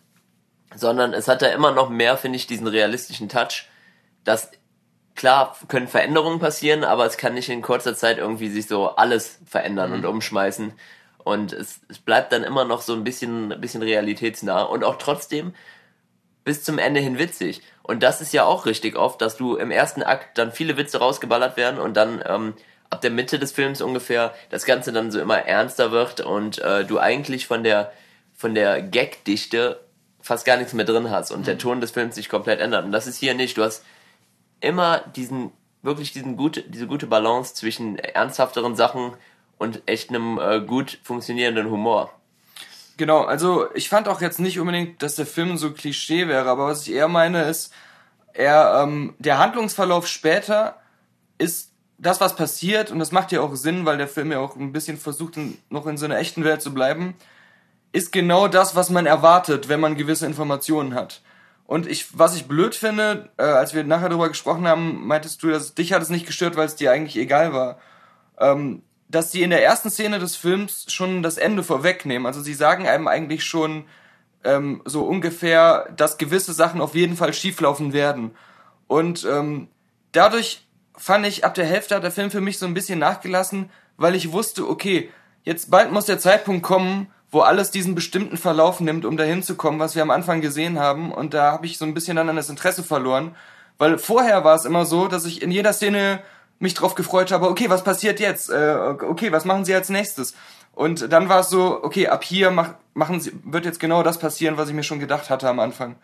Sondern 0.74 1.14
es 1.14 1.28
hat 1.28 1.44
da 1.44 1.48
immer 1.50 1.72
noch 1.72 1.90
mehr, 1.92 2.18
finde 2.18 2.38
ich, 2.38 2.48
diesen 2.48 2.66
realistischen 2.66 3.30
Touch, 3.30 3.68
dass 4.24 4.50
klar 5.14 5.56
können 5.68 5.88
Veränderungen 5.88 6.40
passieren, 6.40 6.84
aber 6.84 7.06
es 7.06 7.18
kann 7.18 7.36
nicht 7.36 7.50
in 7.50 7.62
kurzer 7.62 7.96
Zeit 7.96 8.18
irgendwie 8.18 8.50
sich 8.50 8.66
so 8.66 8.96
alles 8.96 9.38
verändern 9.46 9.92
mhm. 9.92 9.98
und 9.98 10.06
umschmeißen. 10.06 10.74
Und 11.24 11.54
es, 11.54 11.82
es 11.88 12.00
bleibt 12.00 12.32
dann 12.32 12.44
immer 12.44 12.66
noch 12.66 12.82
so 12.82 12.94
ein 12.94 13.04
bisschen, 13.04 13.52
ein 13.52 13.62
bisschen 13.62 13.84
realitätsnah. 13.84 14.64
Und 14.64 14.84
auch 14.84 14.96
trotzdem 14.96 15.54
bis 16.48 16.64
zum 16.64 16.80
Ende 16.80 17.02
hin 17.02 17.20
witzig. 17.20 17.62
Und 17.84 18.04
das 18.04 18.22
ist 18.22 18.32
ja 18.32 18.46
auch 18.46 18.66
richtig 18.66 18.96
oft, 18.96 19.22
dass 19.22 19.36
du 19.36 19.58
im 19.58 19.70
ersten 19.70 20.02
Akt 20.02 20.38
dann 20.38 20.54
viele 20.54 20.78
Witze 20.78 20.98
rausgeballert 21.00 21.58
werden 21.58 21.78
und 21.78 21.98
dann 21.98 22.24
ähm, 22.26 22.54
ab 22.90 23.02
der 23.02 23.12
Mitte 23.12 23.38
des 23.38 23.52
Films 23.52 23.82
ungefähr 23.82 24.34
das 24.50 24.64
Ganze 24.64 24.94
dann 24.94 25.12
so 25.12 25.20
immer 25.20 25.40
ernster 25.40 25.92
wird 25.92 26.22
und 26.22 26.60
äh, 26.60 26.86
du 26.86 27.00
eigentlich 27.00 27.48
von 27.48 27.66
der 27.66 27.92
von 28.34 28.56
der 28.56 28.82
Gagdichte 28.82 29.82
fast 30.22 30.46
gar 30.46 30.56
nichts 30.56 30.72
mehr 30.72 30.86
drin 30.86 31.10
hast 31.10 31.32
und 31.32 31.42
mhm. 31.42 31.46
der 31.46 31.58
Ton 31.58 31.82
des 31.82 31.92
Films 31.92 32.16
sich 32.16 32.30
komplett 32.30 32.62
ändert. 32.62 32.86
Und 32.86 32.94
das 32.94 33.08
ist 33.08 33.18
hier 33.18 33.34
nicht. 33.34 33.58
Du 33.58 33.64
hast 33.64 33.84
immer 34.62 35.00
diesen 35.18 35.52
wirklich 35.82 36.14
diesen 36.14 36.38
gute 36.38 36.62
diese 36.62 36.88
gute 36.88 37.08
Balance 37.08 37.56
zwischen 37.56 38.00
ernsthafteren 38.00 38.78
Sachen 38.78 39.18
und 39.58 39.82
echt 39.86 40.12
einem 40.12 40.40
äh, 40.40 40.62
gut 40.62 40.98
funktionierenden 41.04 41.70
Humor. 41.70 42.17
Genau, 42.98 43.24
also 43.24 43.68
ich 43.76 43.90
fand 43.90 44.08
auch 44.08 44.22
jetzt 44.22 44.40
nicht 44.40 44.60
unbedingt, 44.60 45.04
dass 45.04 45.16
der 45.16 45.28
Film 45.28 45.58
so 45.58 45.72
Klischee 45.72 46.28
wäre, 46.28 46.50
aber 46.50 46.66
was 46.66 46.88
ich 46.88 46.94
eher 46.94 47.08
meine 47.08 47.44
ist, 47.44 47.72
er, 48.34 48.82
ähm, 48.84 49.14
der 49.20 49.38
Handlungsverlauf 49.38 50.08
später 50.08 50.80
ist 51.38 51.72
das, 52.00 52.20
was 52.22 52.36
passiert, 52.36 52.92
und 52.92 53.00
das 53.00 53.12
macht 53.12 53.32
ja 53.32 53.42
auch 53.42 53.56
Sinn, 53.56 53.86
weil 53.86 53.98
der 53.98 54.08
Film 54.08 54.32
ja 54.32 54.40
auch 54.40 54.56
ein 54.56 54.72
bisschen 54.72 54.98
versucht, 54.98 55.38
in, 55.38 55.58
noch 55.70 55.86
in 55.88 55.98
seiner 55.98 56.18
echten 56.18 56.44
Welt 56.44 56.62
zu 56.62 56.74
bleiben, 56.74 57.16
ist 57.92 58.12
genau 58.12 58.48
das, 58.48 58.76
was 58.76 58.90
man 58.90 59.06
erwartet, 59.06 59.70
wenn 59.70 59.80
man 59.80 59.96
gewisse 59.96 60.26
Informationen 60.26 60.94
hat. 60.94 61.22
Und 61.66 61.88
ich, 61.88 62.18
was 62.18 62.36
ich 62.36 62.48
blöd 62.48 62.76
finde, 62.76 63.30
äh, 63.38 63.44
als 63.44 63.74
wir 63.74 63.84
nachher 63.84 64.10
darüber 64.10 64.30
gesprochen 64.30 64.68
haben, 64.68 65.06
meintest 65.06 65.44
du, 65.44 65.50
dass 65.50 65.76
dich 65.76 65.94
hat 65.94 66.02
es 66.02 66.10
nicht 66.10 66.26
gestört, 66.26 66.56
weil 66.56 66.66
es 66.66 66.76
dir 66.76 66.92
eigentlich 66.92 67.18
egal 67.18 67.54
war. 67.54 67.80
Ähm, 68.40 68.84
dass 69.10 69.32
sie 69.32 69.42
in 69.42 69.50
der 69.50 69.64
ersten 69.64 69.90
Szene 69.90 70.20
des 70.20 70.36
Films 70.36 70.86
schon 70.90 71.24
das 71.24 71.38
Ende 71.38 71.64
vorwegnehmen. 71.64 72.26
Also 72.26 72.42
sie 72.42 72.54
sagen 72.54 72.88
einem 72.88 73.08
eigentlich 73.08 73.44
schon 73.44 73.86
ähm, 74.44 74.82
so 74.86 75.04
ungefähr, 75.04 75.90
dass 75.96 76.18
gewisse 76.18 76.54
Sachen 76.54 76.82
auf 76.82 76.96
jeden 76.96 77.16
Fall 77.16 77.34
schieflaufen 77.34 77.94
werden. 77.94 78.32
Und 78.88 79.26
ähm, 79.26 79.70
dadurch 80.12 80.68
fand 80.96 81.26
ich, 81.26 81.46
ab 81.46 81.54
der 81.54 81.66
Hälfte 81.66 81.96
hat 81.96 82.04
der 82.04 82.12
Film 82.12 82.32
für 82.32 82.42
mich 82.42 82.58
so 82.58 82.66
ein 82.66 82.74
bisschen 82.74 83.00
nachgelassen, 83.00 83.70
weil 83.98 84.16
ich 84.16 84.32
wusste, 84.32 84.68
okay, 84.68 85.10
jetzt 85.44 85.72
bald 85.72 85.92
muss 85.92 86.06
der 86.06 86.20
Zeitpunkt 86.20 86.64
kommen, 86.64 87.08
wo 87.30 87.42
alles 87.42 87.72
diesen 87.72 87.96
bestimmten 87.96 88.38
Verlauf 88.38 88.80
nimmt, 88.80 89.06
um 89.06 89.18
dahin 89.18 89.44
zu 89.44 89.56
kommen, 89.56 89.80
was 89.80 89.96
wir 89.96 90.02
am 90.02 90.12
Anfang 90.12 90.42
gesehen 90.42 90.80
haben. 90.80 91.12
Und 91.12 91.34
da 91.34 91.52
habe 91.52 91.66
ich 91.66 91.78
so 91.78 91.86
ein 91.86 91.94
bisschen 91.94 92.16
dann 92.16 92.30
an 92.30 92.36
das 92.36 92.50
Interesse 92.50 92.84
verloren. 92.84 93.36
Weil 93.78 93.98
vorher 93.98 94.44
war 94.44 94.56
es 94.56 94.66
immer 94.66 94.86
so, 94.86 95.08
dass 95.08 95.26
ich 95.26 95.42
in 95.42 95.52
jeder 95.52 95.74
Szene 95.74 96.20
mich 96.60 96.74
drauf 96.74 96.96
gefreut 96.96 97.32
habe, 97.32 97.50
okay, 97.50 97.70
was 97.70 97.84
passiert 97.84 98.20
jetzt? 98.20 98.50
Äh, 98.50 98.76
okay, 99.02 99.32
was 99.32 99.46
machen 99.46 99.66
sie 99.66 99.76
als 99.76 99.90
nächstes? 99.90 100.34
Und 100.74 101.12
dann 101.12 101.30
war 101.30 101.40
es 101.40 101.50
so, 101.50 101.84
okay, 101.84 102.08
ab 102.08 102.24
hier 102.24 102.52
mach, 102.52 102.76
machen 102.94 103.20
sie, 103.20 103.32
wird 103.44 103.66
jetzt 103.66 103.80
genau 103.80 104.04
das 104.04 104.20
passieren, 104.20 104.58
was 104.58 104.70
ich 104.70 104.76
mir 104.76 104.84
schon 104.84 105.00
gedacht 105.00 105.30
hatte 105.30 105.50
am 105.50 105.60
Anfang. 105.60 105.96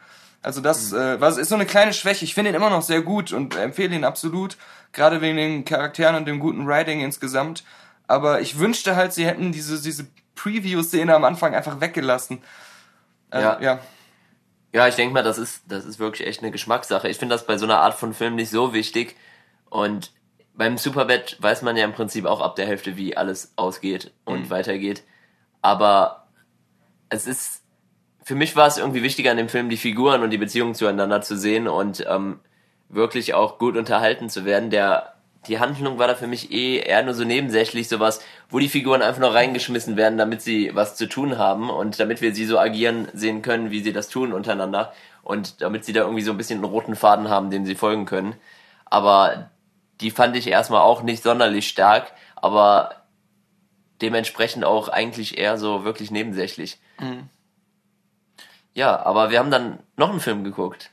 Also 0.42 0.62
das 0.62 0.92
mhm. 0.92 0.98
äh, 0.98 1.22
was 1.22 1.38
ist 1.38 1.50
so 1.50 1.56
eine 1.56 1.66
kleine 1.66 1.94
Schwäche. 1.94 2.26
Ich 2.26 2.34
finde 2.34 2.52
ihn 2.52 2.56
immer 2.56 2.70
noch 2.70 2.82
sehr 2.82 3.02
gut 3.02 3.32
und 3.32 3.56
empfehle 3.56 3.96
ihn 3.96 4.04
absolut, 4.04 4.58
gerade 4.92 5.22
wegen 5.22 5.38
den 5.38 5.66
Charakteren 5.66 6.16
und 6.16 6.26
dem 6.26 6.40
guten 6.40 6.68
Writing 6.68 7.02
insgesamt. 7.02 7.64
Aber 8.08 8.42
ich 8.42 8.60
wünschte 8.60 8.96
halt, 8.96 9.14
sie 9.14 9.26
hätten 9.26 9.52
diese, 9.52 9.82
diese 9.82 10.08
Preview-Szene 10.36 11.16
am 11.16 11.24
Anfang 11.24 11.56
einfach 11.56 11.80
weggelassen. 11.80 12.44
Also, 13.30 13.48
Ja. 13.48 13.62
ja. 13.62 13.80
Ja, 14.74 14.88
ich 14.88 14.96
denke 14.96 15.14
mal, 15.14 15.22
das 15.22 15.38
ist, 15.38 15.62
das 15.68 15.86
ist 15.86 16.00
wirklich 16.00 16.28
echt 16.28 16.42
eine 16.42 16.52
Geschmackssache. 16.52 17.08
Ich 17.08 17.18
finde 17.18 17.36
das 17.36 17.46
bei 17.46 17.60
so 17.60 17.66
einer 17.66 17.80
Art 17.80 17.94
von 17.94 18.16
Film 18.16 18.34
nicht 18.34 18.50
so 18.50 18.74
wichtig. 18.74 19.16
Und 19.70 20.12
beim 20.56 20.78
Superbad 20.78 21.38
weiß 21.42 21.64
man 21.64 21.78
ja 21.78 21.84
im 21.84 21.94
Prinzip 21.94 22.26
auch 22.26 22.42
ab 22.42 22.56
der 22.56 22.68
Hälfte, 22.68 22.96
wie 22.96 23.18
alles 23.18 23.54
ausgeht 23.56 24.12
und 24.26 24.50
weitergeht. 24.50 25.04
Aber 25.62 26.28
es 27.10 27.26
ist, 27.26 27.64
für 28.24 28.36
mich 28.36 28.56
war 28.56 28.68
es 28.68 28.78
irgendwie 28.78 29.04
wichtiger 29.04 29.32
an 29.32 29.38
dem 29.38 29.50
Film, 29.50 29.70
die 29.70 29.78
Figuren 29.78 30.22
und 30.22 30.30
die 30.30 30.38
Beziehungen 30.38 30.76
zueinander 30.76 31.22
zu 31.22 31.38
sehen 31.38 31.68
und 31.68 32.06
ähm, 32.08 32.40
wirklich 32.90 33.34
auch 33.34 33.58
gut 33.58 33.76
unterhalten 33.76 34.30
zu 34.30 34.46
werden. 34.46 34.70
Der, 34.70 35.14
die 35.48 35.60
Handlung 35.60 35.98
war 35.98 36.08
da 36.08 36.16
für 36.16 36.28
mich 36.28 36.52
eh 36.52 36.78
eher 36.78 37.04
nur 37.04 37.16
so 37.16 37.24
nebensächlich, 37.24 37.90
sowas, 37.90 38.22
wo 38.50 38.60
die 38.60 38.70
Figuren 38.70 39.02
einfach 39.02 39.22
nur 39.22 39.34
reingeschmissen 39.34 39.98
werden, 39.98 40.18
damit 40.20 40.42
sie 40.42 40.72
was 40.76 40.96
zu 40.96 41.08
tun 41.08 41.38
haben 41.40 41.72
und 41.72 42.00
damit 42.00 42.22
wir 42.22 42.36
sie 42.36 42.46
so 42.46 42.60
agieren 42.60 43.08
sehen 43.14 43.42
können, 43.42 43.72
wie 43.72 43.82
sie 43.82 43.94
das 43.94 44.10
tun 44.10 44.34
untereinander 44.34 44.94
und 45.24 45.62
damit 45.62 45.84
sie 45.86 45.94
da 45.94 46.02
irgendwie 46.02 46.22
so 46.22 46.32
ein 46.32 46.38
bisschen 46.38 46.60
einen 46.60 46.72
roten 46.72 46.96
Faden 46.96 47.30
haben, 47.30 47.50
dem 47.50 47.66
sie 47.66 47.76
folgen 47.76 48.06
können. 48.06 48.36
Aber 48.86 49.50
die 50.04 50.12
fand 50.12 50.36
ich 50.36 50.48
erstmal 50.48 50.82
auch 50.82 51.02
nicht 51.02 51.24
sonderlich 51.24 51.68
stark, 51.68 52.12
aber 52.36 53.04
dementsprechend 54.02 54.66
auch 54.66 54.90
eigentlich 54.90 55.38
eher 55.38 55.58
so 55.58 55.86
wirklich 55.86 56.12
nebensächlich. 56.12 56.80
Ja, 58.74 59.04
aber 59.06 59.32
wir 59.32 59.40
haben 59.40 59.52
dann 59.52 59.80
noch 59.96 60.10
einen 60.10 60.20
Film 60.20 60.44
geguckt. 60.44 60.92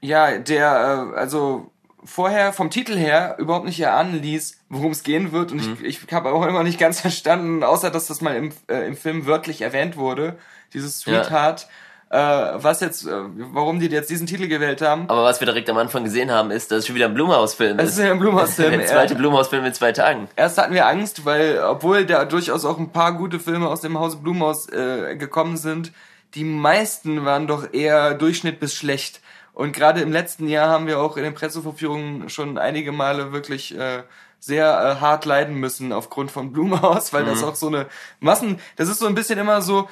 Ja, 0.00 0.38
der, 0.38 1.12
äh, 1.14 1.18
also 1.18 1.72
vorher 2.04 2.52
vom 2.52 2.70
Titel 2.70 2.96
her 2.96 3.36
überhaupt 3.38 3.64
nicht 3.64 3.80
erahnen 3.80 4.20
ließ, 4.20 4.60
worum 4.68 4.92
es 4.92 5.02
gehen 5.02 5.32
wird. 5.32 5.52
Und 5.52 5.80
ich, 5.82 6.04
ich 6.04 6.12
habe 6.12 6.32
auch 6.32 6.44
immer 6.46 6.62
nicht 6.62 6.78
ganz 6.78 7.00
verstanden, 7.00 7.62
außer 7.62 7.90
dass 7.90 8.06
das 8.06 8.20
mal 8.20 8.36
im, 8.36 8.52
äh, 8.68 8.86
im 8.86 8.96
Film 8.96 9.26
wörtlich 9.26 9.62
erwähnt 9.62 9.96
wurde, 9.96 10.38
dieses 10.72 11.00
Sweetheart. 11.00 11.68
Äh, 12.12 12.62
was 12.62 12.80
jetzt, 12.80 13.06
äh, 13.06 13.10
warum 13.54 13.80
die 13.80 13.86
jetzt 13.86 14.10
diesen 14.10 14.26
Titel 14.26 14.46
gewählt 14.46 14.82
haben. 14.82 15.08
Aber 15.08 15.24
was 15.24 15.40
wir 15.40 15.46
direkt 15.46 15.70
am 15.70 15.78
Anfang 15.78 16.04
gesehen 16.04 16.30
haben, 16.30 16.50
ist, 16.50 16.70
dass 16.70 16.80
es 16.80 16.86
schon 16.86 16.94
wieder 16.94 17.06
ein 17.06 17.14
Blumhaus-Film 17.14 17.78
Es 17.78 17.92
ist. 17.92 17.98
ist 17.98 18.04
ja 18.04 18.12
ein 18.12 18.18
Blumhaus-Film. 18.18 18.70
Der 18.78 18.86
zweite 18.86 19.14
Blumhaus-Film 19.14 19.64
in 19.64 19.72
zwei 19.72 19.92
Tagen. 19.92 20.28
Erst 20.36 20.58
hatten 20.58 20.74
wir 20.74 20.86
Angst, 20.86 21.24
weil, 21.24 21.60
obwohl 21.60 22.04
da 22.04 22.26
durchaus 22.26 22.66
auch 22.66 22.78
ein 22.78 22.90
paar 22.92 23.14
gute 23.14 23.40
Filme 23.40 23.66
aus 23.66 23.80
dem 23.80 23.98
Hause 23.98 24.18
Blumhaus 24.18 24.68
äh, 24.68 25.16
gekommen 25.16 25.56
sind, 25.56 25.92
die 26.34 26.44
meisten 26.44 27.24
waren 27.24 27.46
doch 27.46 27.72
eher 27.72 28.12
Durchschnitt 28.12 28.60
bis 28.60 28.74
schlecht. 28.74 29.22
Und 29.54 29.72
gerade 29.72 30.02
im 30.02 30.12
letzten 30.12 30.48
Jahr 30.48 30.68
haben 30.68 30.86
wir 30.86 30.98
auch 30.98 31.16
in 31.16 31.22
den 31.22 31.32
Pressevorführungen 31.32 32.28
schon 32.28 32.58
einige 32.58 32.92
Male 32.92 33.32
wirklich 33.32 33.74
äh, 33.74 34.02
sehr 34.38 34.66
äh, 34.66 35.00
hart 35.00 35.24
leiden 35.24 35.54
müssen 35.54 35.94
aufgrund 35.94 36.30
von 36.30 36.52
Blumhaus, 36.52 37.14
weil 37.14 37.24
das 37.24 37.42
auch 37.42 37.54
so 37.54 37.68
eine 37.68 37.86
Massen, 38.20 38.60
das 38.76 38.90
ist 38.90 38.98
so 38.98 39.06
ein 39.06 39.14
bisschen 39.14 39.38
immer 39.38 39.62
so, 39.62 39.88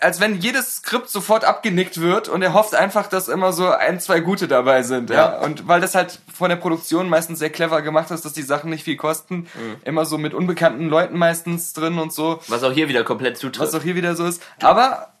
als 0.00 0.20
wenn 0.20 0.40
jedes 0.40 0.76
Skript 0.76 1.08
sofort 1.08 1.44
abgenickt 1.44 2.00
wird 2.00 2.28
und 2.28 2.42
er 2.42 2.52
hofft 2.52 2.74
einfach, 2.74 3.06
dass 3.06 3.28
immer 3.28 3.52
so 3.52 3.68
ein, 3.68 4.00
zwei 4.00 4.20
gute 4.20 4.48
dabei 4.48 4.82
sind. 4.82 5.10
Ja. 5.10 5.16
Ja. 5.16 5.38
Und 5.40 5.66
weil 5.68 5.80
das 5.80 5.94
halt 5.94 6.20
von 6.32 6.50
der 6.50 6.56
Produktion 6.56 7.08
meistens 7.08 7.38
sehr 7.38 7.50
clever 7.50 7.80
gemacht 7.82 8.10
ist, 8.10 8.24
dass 8.24 8.32
die 8.32 8.42
Sachen 8.42 8.70
nicht 8.70 8.84
viel 8.84 8.96
kosten, 8.96 9.46
immer 9.84 10.04
so 10.04 10.18
mit 10.18 10.34
unbekannten 10.34 10.88
Leuten 10.88 11.16
meistens 11.16 11.72
drin 11.72 11.98
und 11.98 12.12
so, 12.12 12.40
Was 12.48 12.62
auch 12.62 12.72
hier 12.72 12.88
wieder 12.88 13.04
komplett 13.04 13.38
zutrifft. 13.38 13.72
was 13.72 13.80
auch 13.80 13.84
hier 13.84 13.94
wieder 13.94 14.14
so 14.14 14.26
ist. 14.26 14.42
Aber 14.60 15.14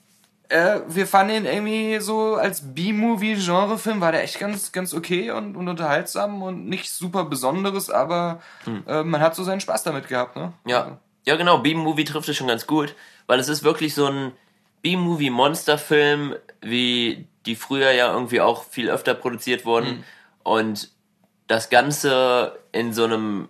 äh, 0.48 0.80
wir 0.88 1.06
fanden 1.06 1.34
ihn 1.34 1.46
irgendwie 1.46 2.00
so 2.00 2.34
als 2.34 2.74
B-Movie-Genre-Film, 2.74 4.00
war 4.00 4.12
der 4.12 4.22
echt 4.22 4.38
ganz, 4.38 4.72
ganz 4.72 4.92
okay 4.92 5.30
und, 5.30 5.56
und 5.56 5.68
unterhaltsam 5.68 6.42
und 6.42 6.68
nicht 6.68 6.90
super 6.90 7.24
Besonderes, 7.24 7.90
aber 7.90 8.40
äh, 8.86 9.02
man 9.02 9.20
hat 9.20 9.34
so 9.34 9.44
seinen 9.44 9.60
Spaß 9.60 9.84
damit 9.84 10.08
gehabt, 10.08 10.36
ne? 10.36 10.52
Ja, 10.66 10.98
ja 11.24 11.36
genau, 11.36 11.58
B-Movie 11.58 12.04
trifft 12.04 12.28
es 12.28 12.36
schon 12.36 12.48
ganz 12.48 12.66
gut, 12.66 12.94
weil 13.26 13.40
es 13.40 13.48
ist 13.48 13.64
wirklich 13.64 13.94
so 13.94 14.06
ein 14.06 14.32
B-Movie-Monsterfilm, 14.84 16.36
wie 16.60 17.26
die 17.46 17.56
früher 17.56 17.90
ja 17.92 18.12
irgendwie 18.12 18.40
auch 18.40 18.64
viel 18.64 18.90
öfter 18.90 19.14
produziert 19.14 19.64
wurden. 19.64 20.04
Und 20.42 20.90
das 21.46 21.70
Ganze 21.70 22.58
in 22.70 22.92
so 22.92 23.04
einem 23.04 23.48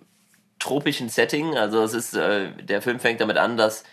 tropischen 0.61 1.09
Setting, 1.09 1.57
also 1.57 1.83
es 1.83 1.93
ist, 1.93 2.15
äh, 2.15 2.51
der 2.53 2.81
Film 2.81 3.01
fängt 3.01 3.21
damit 3.21 3.37
an, 3.37 3.57
dass 3.57 3.85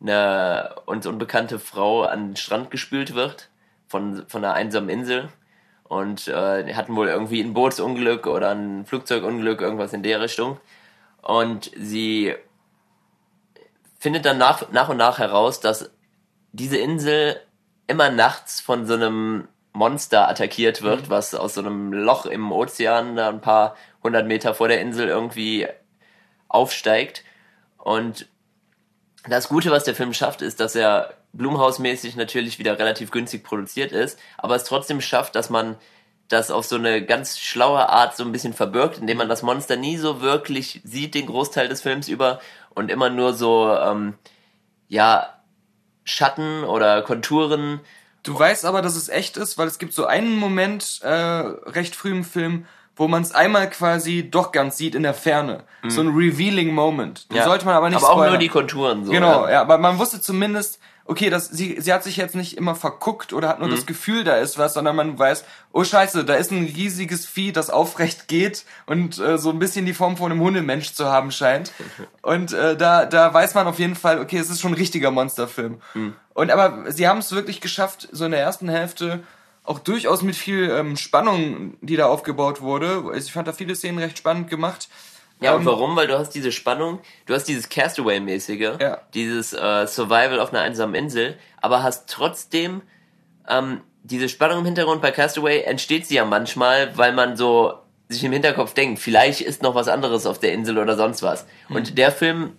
eine 0.00 0.74
uns 0.86 1.06
unbekannte 1.06 1.58
Frau 1.58 2.04
an 2.04 2.28
den 2.28 2.36
Strand 2.36 2.70
gespült 2.70 3.14
wird 3.14 3.48
von, 3.88 4.24
von 4.28 4.44
einer 4.44 4.54
einsamen 4.54 4.88
Insel. 4.88 5.28
Und 5.84 6.26
äh, 6.28 6.74
hatten 6.74 6.96
wohl 6.96 7.08
irgendwie 7.08 7.40
ein 7.40 7.54
Bootsunglück 7.54 8.26
oder 8.26 8.50
ein 8.50 8.86
Flugzeugunglück, 8.86 9.60
irgendwas 9.60 9.92
in 9.92 10.02
der 10.02 10.20
Richtung. 10.20 10.58
Und 11.22 11.70
sie 11.76 12.34
findet 13.98 14.24
dann 14.24 14.38
nach, 14.38 14.70
nach 14.72 14.88
und 14.88 14.96
nach 14.96 15.18
heraus, 15.18 15.60
dass 15.60 15.90
diese 16.52 16.78
Insel 16.78 17.40
immer 17.86 18.10
nachts 18.10 18.60
von 18.60 18.86
so 18.86 18.94
einem 18.94 19.48
Monster 19.72 20.28
attackiert 20.28 20.82
wird, 20.82 21.10
was 21.10 21.34
aus 21.34 21.54
so 21.54 21.60
einem 21.60 21.92
Loch 21.92 22.26
im 22.26 22.50
Ozean 22.50 23.16
da 23.16 23.28
ein 23.28 23.40
paar 23.40 23.76
hundert 24.02 24.26
Meter 24.26 24.54
vor 24.54 24.68
der 24.68 24.80
Insel 24.80 25.08
irgendwie 25.08 25.66
aufsteigt. 26.48 27.24
Und 27.76 28.26
das 29.28 29.48
Gute, 29.48 29.70
was 29.70 29.84
der 29.84 29.94
Film 29.94 30.14
schafft, 30.14 30.40
ist, 30.42 30.60
dass 30.60 30.74
er 30.74 31.14
Blumhausmäßig 31.32 32.16
natürlich 32.16 32.58
wieder 32.58 32.78
relativ 32.78 33.10
günstig 33.10 33.44
produziert 33.44 33.92
ist, 33.92 34.18
aber 34.38 34.56
es 34.56 34.64
trotzdem 34.64 35.00
schafft, 35.00 35.34
dass 35.34 35.50
man 35.50 35.76
das 36.28 36.50
auf 36.50 36.64
so 36.64 36.76
eine 36.76 37.04
ganz 37.04 37.38
schlaue 37.38 37.88
Art 37.88 38.16
so 38.16 38.24
ein 38.24 38.32
bisschen 38.32 38.54
verbirgt, 38.54 38.98
indem 38.98 39.18
man 39.18 39.28
das 39.28 39.42
Monster 39.42 39.76
nie 39.76 39.96
so 39.96 40.20
wirklich 40.22 40.80
sieht, 40.82 41.14
den 41.14 41.26
Großteil 41.26 41.68
des 41.68 41.82
Films 41.82 42.08
über, 42.08 42.40
und 42.74 42.90
immer 42.90 43.10
nur 43.10 43.32
so, 43.32 43.72
ähm, 43.72 44.14
ja, 44.88 45.35
Schatten 46.06 46.64
oder 46.64 47.02
Konturen. 47.02 47.80
Du 48.22 48.36
weißt 48.38 48.64
aber, 48.64 48.80
dass 48.80 48.96
es 48.96 49.08
echt 49.10 49.36
ist, 49.36 49.58
weil 49.58 49.66
es 49.68 49.78
gibt 49.78 49.92
so 49.92 50.06
einen 50.06 50.36
Moment 50.36 51.00
äh, 51.02 51.10
recht 51.10 51.94
früh 51.94 52.10
im 52.10 52.24
Film, 52.24 52.64
wo 52.96 53.06
man 53.08 53.20
es 53.22 53.32
einmal 53.32 53.68
quasi 53.68 54.30
doch 54.30 54.52
ganz 54.52 54.78
sieht 54.78 54.94
in 54.94 55.02
der 55.02 55.12
Ferne. 55.12 55.64
So 55.86 56.00
ein 56.00 56.08
revealing 56.08 56.72
Moment. 56.72 57.30
Den 57.30 57.36
Ja. 57.36 57.44
sollte 57.44 57.66
man 57.66 57.74
aber 57.74 57.90
nicht 57.90 57.98
Aber 57.98 58.08
auch 58.10 58.16
nur 58.16 58.24
spoilern. 58.24 58.40
die 58.40 58.48
Konturen 58.48 59.04
so. 59.04 59.12
Genau, 59.12 59.44
ja. 59.44 59.52
ja, 59.52 59.60
aber 59.60 59.76
man 59.78 59.98
wusste 59.98 60.20
zumindest, 60.20 60.80
okay, 61.06 61.30
dass 61.30 61.48
sie, 61.48 61.80
sie 61.80 61.92
hat 61.92 62.02
sich 62.04 62.16
jetzt 62.16 62.34
nicht 62.34 62.56
immer 62.56 62.74
verguckt 62.74 63.32
oder 63.32 63.48
hat 63.48 63.58
nur 63.60 63.68
Mhm. 63.68 63.72
das 63.74 63.86
Gefühl, 63.86 64.24
da 64.24 64.36
ist 64.36 64.58
was, 64.58 64.74
sondern 64.74 64.96
man 64.96 65.18
weiß, 65.18 65.44
oh 65.72 65.84
scheiße, 65.84 66.24
da 66.24 66.34
ist 66.34 66.50
ein 66.50 66.64
riesiges 66.64 67.26
Vieh, 67.26 67.52
das 67.52 67.70
aufrecht 67.70 68.28
geht 68.28 68.64
und 68.86 69.18
äh, 69.18 69.38
so 69.38 69.50
ein 69.50 69.58
bisschen 69.58 69.86
die 69.86 69.94
Form 69.94 70.16
von 70.16 70.32
einem 70.32 70.40
Hundemensch 70.40 70.92
zu 70.92 71.06
haben 71.06 71.30
scheint. 71.30 71.72
Und 72.22 72.52
äh, 72.52 72.76
da, 72.76 73.06
da 73.06 73.32
weiß 73.32 73.54
man 73.54 73.68
auf 73.68 73.78
jeden 73.78 73.94
Fall, 73.94 74.20
okay, 74.20 74.38
es 74.38 74.50
ist 74.50 74.60
schon 74.60 74.72
ein 74.72 74.78
richtiger 74.78 75.10
Monsterfilm. 75.12 75.80
Mhm. 75.94 76.14
Und 76.34 76.50
aber 76.50 76.90
sie 76.90 77.06
haben 77.06 77.18
es 77.18 77.30
wirklich 77.32 77.60
geschafft, 77.60 78.08
so 78.10 78.24
in 78.24 78.32
der 78.32 78.40
ersten 78.40 78.68
Hälfte 78.68 79.22
auch 79.62 79.78
durchaus 79.78 80.22
mit 80.22 80.36
viel 80.36 80.70
ähm, 80.70 80.96
Spannung, 80.96 81.76
die 81.80 81.96
da 81.96 82.06
aufgebaut 82.06 82.60
wurde. 82.60 83.04
Also 83.12 83.26
ich 83.26 83.32
fand 83.32 83.48
da 83.48 83.52
viele 83.52 83.74
Szenen 83.74 83.98
recht 83.98 84.18
spannend 84.18 84.48
gemacht. 84.50 84.88
Ja, 85.40 85.54
und 85.54 85.60
Ähm, 85.60 85.66
warum? 85.66 85.96
Weil 85.96 86.06
du 86.06 86.18
hast 86.18 86.30
diese 86.30 86.50
Spannung, 86.52 87.00
du 87.26 87.34
hast 87.34 87.44
dieses 87.44 87.68
Castaway-mäßige, 87.68 88.78
Ja. 88.80 89.00
dieses 89.14 89.52
äh, 89.52 89.86
Survival 89.86 90.40
auf 90.40 90.50
einer 90.52 90.62
einsamen 90.62 90.94
Insel, 90.94 91.36
aber 91.60 91.82
hast 91.82 92.08
trotzdem 92.08 92.82
ähm, 93.48 93.80
diese 94.02 94.28
Spannung 94.28 94.60
im 94.60 94.64
Hintergrund. 94.64 95.02
Bei 95.02 95.10
Castaway 95.10 95.62
entsteht 95.62 96.06
sie 96.06 96.14
ja 96.16 96.24
manchmal, 96.24 96.96
weil 96.96 97.12
man 97.12 97.36
so 97.36 97.74
sich 98.08 98.22
im 98.22 98.32
Hinterkopf 98.32 98.72
denkt, 98.72 99.00
vielleicht 99.00 99.40
ist 99.40 99.62
noch 99.62 99.74
was 99.74 99.88
anderes 99.88 100.26
auf 100.26 100.38
der 100.38 100.52
Insel 100.52 100.78
oder 100.78 100.96
sonst 100.96 101.22
was. 101.22 101.44
Und 101.68 101.98
der 101.98 102.12
Film 102.12 102.52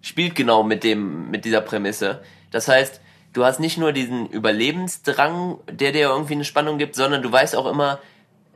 spielt 0.00 0.34
genau 0.34 0.62
mit 0.62 0.82
dem, 0.82 1.30
mit 1.30 1.44
dieser 1.44 1.60
Prämisse. 1.60 2.22
Das 2.50 2.68
heißt, 2.68 3.00
du 3.34 3.44
hast 3.44 3.60
nicht 3.60 3.76
nur 3.76 3.92
diesen 3.92 4.26
Überlebensdrang, 4.28 5.58
der 5.70 5.92
dir 5.92 6.08
irgendwie 6.08 6.34
eine 6.34 6.44
Spannung 6.44 6.78
gibt, 6.78 6.94
sondern 6.94 7.22
du 7.22 7.30
weißt 7.30 7.54
auch 7.56 7.66
immer, 7.66 7.98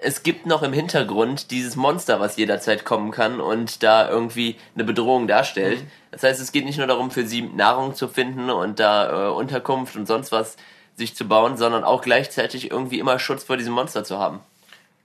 es 0.01 0.23
gibt 0.23 0.47
noch 0.47 0.63
im 0.63 0.73
Hintergrund 0.73 1.51
dieses 1.51 1.77
Monster, 1.77 2.21
was 2.21 2.37
jederzeit 2.37 2.85
kommen 2.85 3.11
kann 3.11 3.41
und 3.41 3.83
da 3.83 4.09
irgendwie 4.09 4.57
eine 4.75 4.85
Bedrohung 4.85 5.27
darstellt. 5.27 5.83
Das 6.11 6.23
heißt, 6.23 6.41
es 6.41 6.53
geht 6.53 6.65
nicht 6.65 6.79
nur 6.79 6.87
darum, 6.87 7.11
für 7.11 7.27
sie 7.27 7.43
Nahrung 7.43 7.95
zu 7.95 8.09
finden 8.09 8.51
und 8.51 8.79
da 8.79 9.29
äh, 9.29 9.31
Unterkunft 9.31 9.97
und 9.97 10.07
sonst 10.07 10.31
was 10.31 10.57
sich 10.97 11.17
zu 11.17 11.27
bauen, 11.27 11.57
sondern 11.57 11.85
auch 11.85 12.03
gleichzeitig 12.03 12.71
irgendwie 12.71 12.99
immer 12.99 13.19
Schutz 13.19 13.45
vor 13.45 13.57
diesem 13.57 13.73
Monster 13.73 14.05
zu 14.05 14.19
haben. 14.19 14.41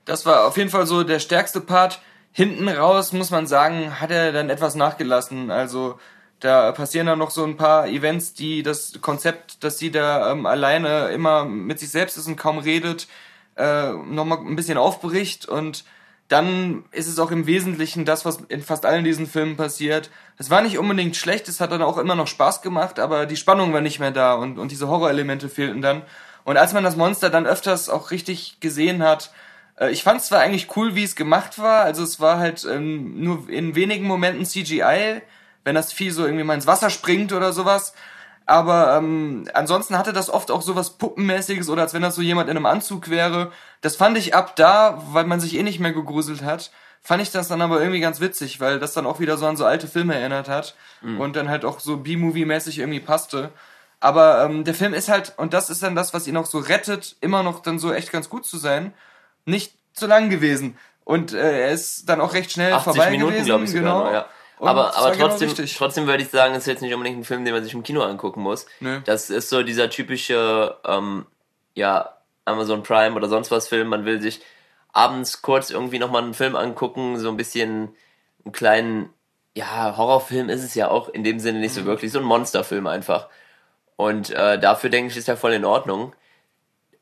Das 0.06 0.26
war 0.26 0.46
auf 0.46 0.58
jeden 0.58 0.70
Fall 0.70 0.86
so 0.86 1.04
der 1.04 1.20
stärkste 1.20 1.62
Part. 1.62 2.00
Hinten 2.32 2.68
raus, 2.68 3.14
muss 3.14 3.30
man 3.30 3.48
sagen, 3.48 4.00
hat 4.00 4.12
er 4.12 4.32
dann 4.32 4.50
etwas 4.50 4.76
nachgelassen. 4.76 5.52
Also 5.52 6.00
da 6.40 6.72
passieren 6.72 7.08
dann 7.08 7.20
noch 7.20 7.30
so 7.30 7.44
ein 7.44 7.58
paar 7.58 7.88
Events, 7.88 8.34
die 8.34 8.64
das 8.64 8.94
Konzept, 9.02 9.64
dass 9.64 9.78
sie 9.78 9.92
da 9.92 10.32
ähm, 10.32 10.46
alleine 10.46 11.10
immer 11.10 11.46
mit 11.46 11.80
sich 11.80 11.90
selbst 11.90 12.18
ist 12.18 12.28
und 12.28 12.36
kaum 12.36 12.58
redet, 12.58 13.08
äh, 13.56 13.92
nochmal 13.92 14.40
ein 14.40 14.56
bisschen 14.56 14.78
aufbricht 14.78 15.48
und 15.48 15.84
dann 16.30 16.86
ist 16.92 17.08
es 17.08 17.20
auch 17.20 17.32
im 17.32 17.46
Wesentlichen 17.46 18.06
das, 18.06 18.26
was 18.26 18.40
in 18.48 18.64
fast 18.64 18.86
allen 18.86 19.04
diesen 19.04 19.28
Filmen 19.28 19.58
passiert. 19.58 20.10
Es 20.38 20.50
war 20.50 20.62
nicht 20.62 20.80
unbedingt 20.80 21.16
schlecht, 21.16 21.48
es 21.48 21.60
hat 21.60 21.72
dann 21.72 21.82
auch 21.82 21.98
immer 21.98 22.16
noch 22.16 22.28
Spaß 22.28 22.62
gemacht, 22.62 23.00
aber 23.00 23.26
die 23.26 23.36
Spannung 23.36 23.74
war 23.74 23.82
nicht 23.82 24.00
mehr 24.00 24.12
da 24.12 24.34
und, 24.34 24.58
und 24.58 24.72
diese 24.72 24.88
Horrorelemente 24.88 25.50
fehlten 25.50 25.82
dann. 25.82 26.04
Und 26.44 26.58
als 26.58 26.74
man 26.74 26.84
das 26.84 26.96
Monster 26.96 27.30
dann 27.30 27.46
öfters 27.46 27.90
auch 27.90 28.12
richtig 28.12 28.60
gesehen 28.60 29.04
hat, 29.04 29.32
äh, 29.80 29.92
ich 29.92 30.04
fand 30.04 30.22
es 30.22 30.28
zwar 30.28 30.40
eigentlich 30.40 30.76
cool, 30.76 30.96
wie 30.96 31.04
es 31.04 31.16
gemacht 31.16 31.60
war, 31.60 31.84
also 31.84 32.04
es 32.04 32.20
war 32.20 32.40
halt 32.40 32.66
ähm, 32.66 33.22
nur 33.22 33.50
in 33.50 33.76
wenigen 33.76 34.06
Momenten 34.06 34.46
CGI, 34.46 35.22
wenn 35.64 35.76
das 35.76 35.94
Vieh 35.94 36.10
so 36.10 36.26
irgendwie 36.26 36.44
mal 36.44 36.56
ins 36.56 36.68
Wasser 36.68 36.90
springt 36.90 37.32
oder 37.32 37.54
sowas. 37.54 37.94
Aber 38.46 38.98
ähm, 38.98 39.48
ansonsten 39.54 39.98
hatte 39.98 40.12
das 40.12 40.30
oft 40.30 40.52
auch 40.52 40.62
so 40.62 40.76
was 40.76 40.92
Puppenmäßiges 40.92 41.70
oder 41.70 41.84
als 41.84 41.94
wenn 41.94 42.02
das 42.02 42.16
so 42.16 42.22
jemand 42.22 42.50
in 42.50 42.58
einem 42.58 42.66
Anzug 42.66 43.10
wäre. 43.10 43.52
Das 43.82 43.96
fand 43.96 44.18
ich 44.18 44.36
ab 44.36 44.56
da, 44.56 45.02
weil 45.12 45.26
man 45.26 45.40
sich 45.40 45.56
eh 45.56 45.64
nicht 45.64 45.80
mehr 45.80 45.94
gegruselt 45.94 46.44
hat, 46.44 46.72
fand 47.02 47.22
ich 47.22 47.32
das 47.32 47.48
dann 47.48 47.62
aber 47.62 47.80
irgendwie 47.80 48.00
ganz 48.00 48.20
witzig, 48.20 48.60
weil 48.60 48.80
das 48.80 48.94
dann 48.94 49.06
auch 49.06 49.20
wieder 49.20 49.38
so 49.38 49.46
an 49.46 49.58
so 49.58 49.66
alte 49.66 49.88
Filme 49.88 50.16
erinnert 50.16 50.50
hat 50.50 50.76
mhm. 51.02 51.20
und 51.20 51.36
dann 51.36 51.50
halt 51.50 51.66
auch 51.66 51.80
so 51.80 51.98
B-Movie-mäßig 51.98 52.80
irgendwie 52.80 53.00
passte. 53.00 53.52
Aber 54.00 54.44
ähm, 54.44 54.66
der 54.66 54.74
Film 54.74 54.94
ist 54.94 55.08
halt, 55.08 55.34
und 55.38 55.54
das 55.54 55.70
ist 55.70 55.82
dann 55.82 55.96
das, 55.96 56.14
was 56.14 56.28
ihn 56.28 56.36
auch 56.36 56.46
so 56.46 56.60
rettet, 56.60 57.16
immer 57.22 57.44
noch 57.44 57.62
dann 57.62 57.80
so 57.80 57.94
echt 57.94 58.12
ganz 58.12 58.30
gut 58.30 58.46
zu 58.46 58.58
sein, 58.58 58.94
nicht 59.46 59.74
zu 59.94 60.08
lang 60.08 60.30
gewesen. 60.30 60.78
Und 61.06 61.34
äh, 61.34 61.68
er 61.68 61.72
ist 61.72 62.10
dann 62.10 62.20
auch 62.20 62.34
recht 62.34 62.52
schnell 62.52 62.74
80 62.74 62.84
vorbei 62.84 63.12
Minuten, 63.12 63.46
gewesen. 63.46 63.64
Ich, 63.64 63.74
genau. 63.74 64.06
Noch, 64.06 64.12
ja. 64.12 64.26
Aber 64.60 64.96
aber 64.96 65.12
genau 65.12 65.28
trotzdem, 65.28 65.54
genau 65.54 65.68
trotzdem 65.78 66.08
würde 66.08 66.24
ich 66.24 66.30
sagen, 66.30 66.54
es 66.54 66.62
ist 66.62 66.68
jetzt 66.68 66.82
nicht 66.82 66.94
unbedingt 66.94 67.20
ein 67.20 67.24
Film, 67.24 67.46
den 67.46 67.54
man 67.54 67.64
sich 67.64 67.74
im 67.74 67.84
Kino 67.84 68.02
angucken 68.02 68.42
muss. 68.42 68.66
Nö. 68.80 69.02
Das 69.06 69.30
ist 69.30 69.50
so 69.50 69.64
dieser 69.64 69.90
typische, 69.90 70.78
ähm, 70.86 71.26
ja, 71.76 72.18
Amazon 72.46 72.84
Prime 72.84 73.16
oder 73.16 73.28
sonst 73.28 73.52
was 73.52 73.68
Film. 73.68 73.90
Man 73.90 74.06
will 74.06 74.22
sich 74.22 74.42
abends 74.92 75.42
kurz 75.42 75.70
irgendwie 75.70 76.00
nochmal 76.00 76.24
einen 76.24 76.34
Film 76.34 76.56
angucken, 76.56 77.18
so 77.18 77.30
ein 77.30 77.38
bisschen 77.38 77.96
einen 78.46 78.54
kleinen, 78.54 79.10
ja, 79.56 79.98
Horrorfilm 79.98 80.50
ist 80.50 80.64
es 80.64 80.76
ja 80.76 80.90
auch 80.90 81.10
in 81.10 81.24
dem 81.24 81.40
Sinne 81.40 81.60
nicht 81.60 81.74
so 81.74 81.82
mhm. 81.82 81.86
wirklich, 81.86 82.12
so 82.12 82.20
ein 82.20 82.26
Monsterfilm 82.26 82.88
einfach. 82.88 83.28
Und 83.96 84.32
äh, 84.32 84.60
dafür 84.60 84.90
denke 84.90 85.12
ich, 85.12 85.18
ist 85.18 85.30
er 85.30 85.38
voll 85.38 85.54
in 85.54 85.66
Ordnung. 85.66 86.14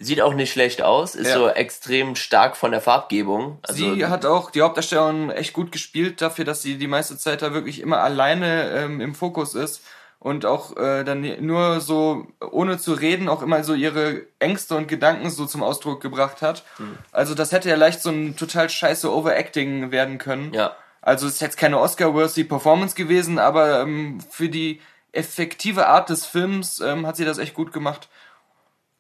Sieht 0.02 0.22
auch 0.22 0.34
nicht 0.34 0.52
schlecht 0.52 0.82
aus, 0.82 1.16
ist 1.16 1.28
ja. 1.28 1.36
so 1.36 1.48
extrem 1.48 2.16
stark 2.16 2.58
von 2.58 2.72
der 2.72 2.82
Farbgebung. 2.82 3.60
Also 3.62 3.94
sie 3.94 4.06
hat 4.06 4.26
auch 4.26 4.52
die 4.52 4.62
Hauptdarstellerin 4.62 5.30
echt 5.30 5.54
gut 5.54 5.72
gespielt 5.72 6.22
dafür, 6.22 6.46
dass 6.46 6.62
sie 6.62 6.78
die 6.78 6.88
meiste 6.88 7.18
Zeit 7.18 7.42
da 7.42 7.54
wirklich 7.54 7.80
immer 7.80 8.00
alleine 8.00 8.72
ähm, 8.72 9.02
im 9.02 9.16
Fokus 9.16 9.56
ist 9.56 9.82
und 10.20 10.46
auch 10.46 10.78
äh, 10.78 11.04
dann 11.04 11.22
nur 11.44 11.82
so 11.82 12.28
ohne 12.52 12.78
zu 12.78 12.94
reden 12.94 13.28
auch 13.28 13.42
immer 13.42 13.64
so 13.64 13.74
ihre 13.74 14.22
Ängste 14.38 14.76
und 14.76 14.88
Gedanken 14.88 15.32
so 15.32 15.48
zum 15.48 15.64
Ausdruck 15.64 16.00
gebracht 16.00 16.44
hat. 16.44 16.64
Mhm. 16.78 16.98
Also 17.12 17.34
das 17.34 17.52
hätte 17.52 17.70
ja 17.70 17.76
leicht 17.76 18.02
so 18.02 18.12
ein 18.12 18.36
total 18.36 18.70
scheiße 18.70 19.12
Overacting 19.12 19.92
werden 19.92 20.20
können. 20.20 20.54
Ja. 20.54 20.76
Also 21.02 21.26
es 21.26 21.36
ist 21.36 21.42
jetzt 21.42 21.58
keine 21.58 21.80
Oscar-worthy 21.80 22.44
Performance 22.44 22.96
gewesen, 22.96 23.40
aber 23.40 23.82
ähm, 23.82 24.20
für 24.30 24.50
die 24.50 24.80
effektive 25.12 25.88
Art 25.88 26.10
des 26.10 26.26
Films 26.28 26.80
ähm, 26.80 27.08
hat 27.08 27.18
sie 27.18 27.26
das 27.26 27.40
echt 27.40 27.56
gut 27.56 27.74
gemacht. 27.74 28.08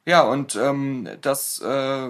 Ja, 0.05 0.21
und 0.21 0.55
ähm, 0.55 1.07
das 1.21 1.61
äh, 1.63 2.09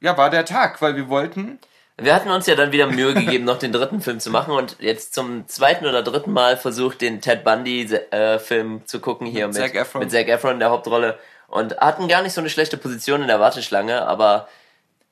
ja, 0.00 0.16
war 0.16 0.30
der 0.30 0.44
Tag, 0.44 0.80
weil 0.82 0.96
wir 0.96 1.08
wollten. 1.08 1.58
Wir 1.98 2.14
hatten 2.14 2.30
uns 2.30 2.46
ja 2.46 2.54
dann 2.54 2.72
wieder 2.72 2.86
Mühe 2.86 3.14
gegeben, 3.14 3.44
noch 3.44 3.58
den 3.58 3.70
dritten 3.70 4.00
Film 4.00 4.18
zu 4.18 4.30
machen 4.30 4.54
und 4.54 4.76
jetzt 4.80 5.14
zum 5.14 5.46
zweiten 5.46 5.86
oder 5.86 6.02
dritten 6.02 6.32
Mal 6.32 6.56
versucht, 6.56 7.00
den 7.00 7.20
Ted 7.20 7.44
Bundy-Film 7.44 8.76
äh, 8.78 8.84
zu 8.84 9.00
gucken 9.00 9.26
hier 9.26 9.46
mit, 9.46 9.56
mit 9.56 9.62
Zac 9.62 9.74
Efron. 9.74 10.00
mit 10.00 10.10
Zac 10.10 10.28
Efron 10.28 10.54
in 10.54 10.60
der 10.60 10.70
Hauptrolle 10.70 11.18
und 11.48 11.76
hatten 11.78 12.08
gar 12.08 12.22
nicht 12.22 12.32
so 12.32 12.40
eine 12.40 12.48
schlechte 12.48 12.78
Position 12.78 13.20
in 13.20 13.28
der 13.28 13.40
Warteschlange, 13.40 14.06
aber 14.06 14.48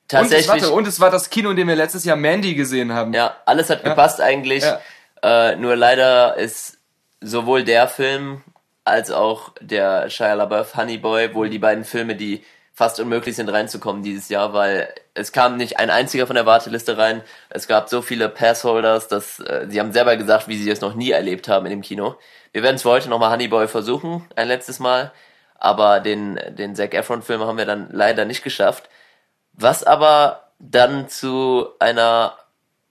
tatsächlich. 0.07 0.49
Und 0.49 0.57
es, 0.57 0.63
warte, 0.63 0.75
und 0.75 0.87
es 0.87 0.99
war 0.99 1.11
das 1.11 1.29
Kino, 1.29 1.51
in 1.51 1.55
dem 1.55 1.67
wir 1.67 1.75
letztes 1.75 2.03
Jahr 2.03 2.17
Mandy 2.17 2.55
gesehen 2.55 2.91
haben. 2.93 3.13
Ja, 3.13 3.37
alles 3.45 3.69
hat 3.69 3.83
gepasst 3.83 4.19
ja. 4.19 4.25
eigentlich. 4.25 4.63
Ja. 4.63 4.81
Äh, 5.21 5.55
nur 5.57 5.75
leider 5.75 6.35
ist 6.35 6.79
sowohl 7.21 7.63
der 7.63 7.87
Film 7.87 8.41
als 8.83 9.11
auch 9.11 9.53
der 9.61 10.09
Shia 10.09 10.33
LaBeouf 10.33 10.75
Honey 10.75 10.97
Boy 10.97 11.33
wohl 11.33 11.49
die 11.49 11.59
beiden 11.59 11.83
Filme, 11.83 12.15
die 12.15 12.43
fast 12.73 12.99
unmöglich 12.99 13.35
sind 13.35 13.49
reinzukommen 13.49 14.01
dieses 14.01 14.29
Jahr, 14.29 14.53
weil 14.53 14.91
es 15.13 15.31
kam 15.31 15.57
nicht 15.57 15.77
ein 15.77 15.89
einziger 15.89 16.25
von 16.25 16.35
der 16.35 16.45
Warteliste 16.45 16.97
rein. 16.97 17.21
Es 17.49 17.67
gab 17.67 17.89
so 17.89 18.01
viele 18.01 18.29
Passholders, 18.29 19.07
dass 19.07 19.39
äh, 19.39 19.67
sie 19.69 19.79
haben 19.79 19.91
selber 19.91 20.17
gesagt, 20.17 20.47
wie 20.47 20.57
sie 20.57 20.69
es 20.69 20.81
noch 20.81 20.95
nie 20.95 21.11
erlebt 21.11 21.47
haben 21.47 21.65
in 21.65 21.71
dem 21.71 21.81
Kino. 21.81 22.15
Wir 22.53 22.63
werden 22.63 22.77
es 22.77 22.81
für 22.81 22.89
heute 22.89 23.09
nochmal 23.09 23.31
Honey 23.31 23.49
Boy 23.49 23.67
versuchen, 23.67 24.25
ein 24.35 24.47
letztes 24.47 24.79
Mal, 24.79 25.11
aber 25.55 25.99
den 25.99 26.39
den 26.49 26.75
Zac 26.75 26.93
Efron 26.93 27.21
Film 27.21 27.41
haben 27.41 27.57
wir 27.57 27.65
dann 27.65 27.89
leider 27.91 28.25
nicht 28.25 28.43
geschafft. 28.43 28.89
Was 29.53 29.83
aber 29.83 30.49
dann 30.59 31.09
zu 31.09 31.67
einer 31.79 32.37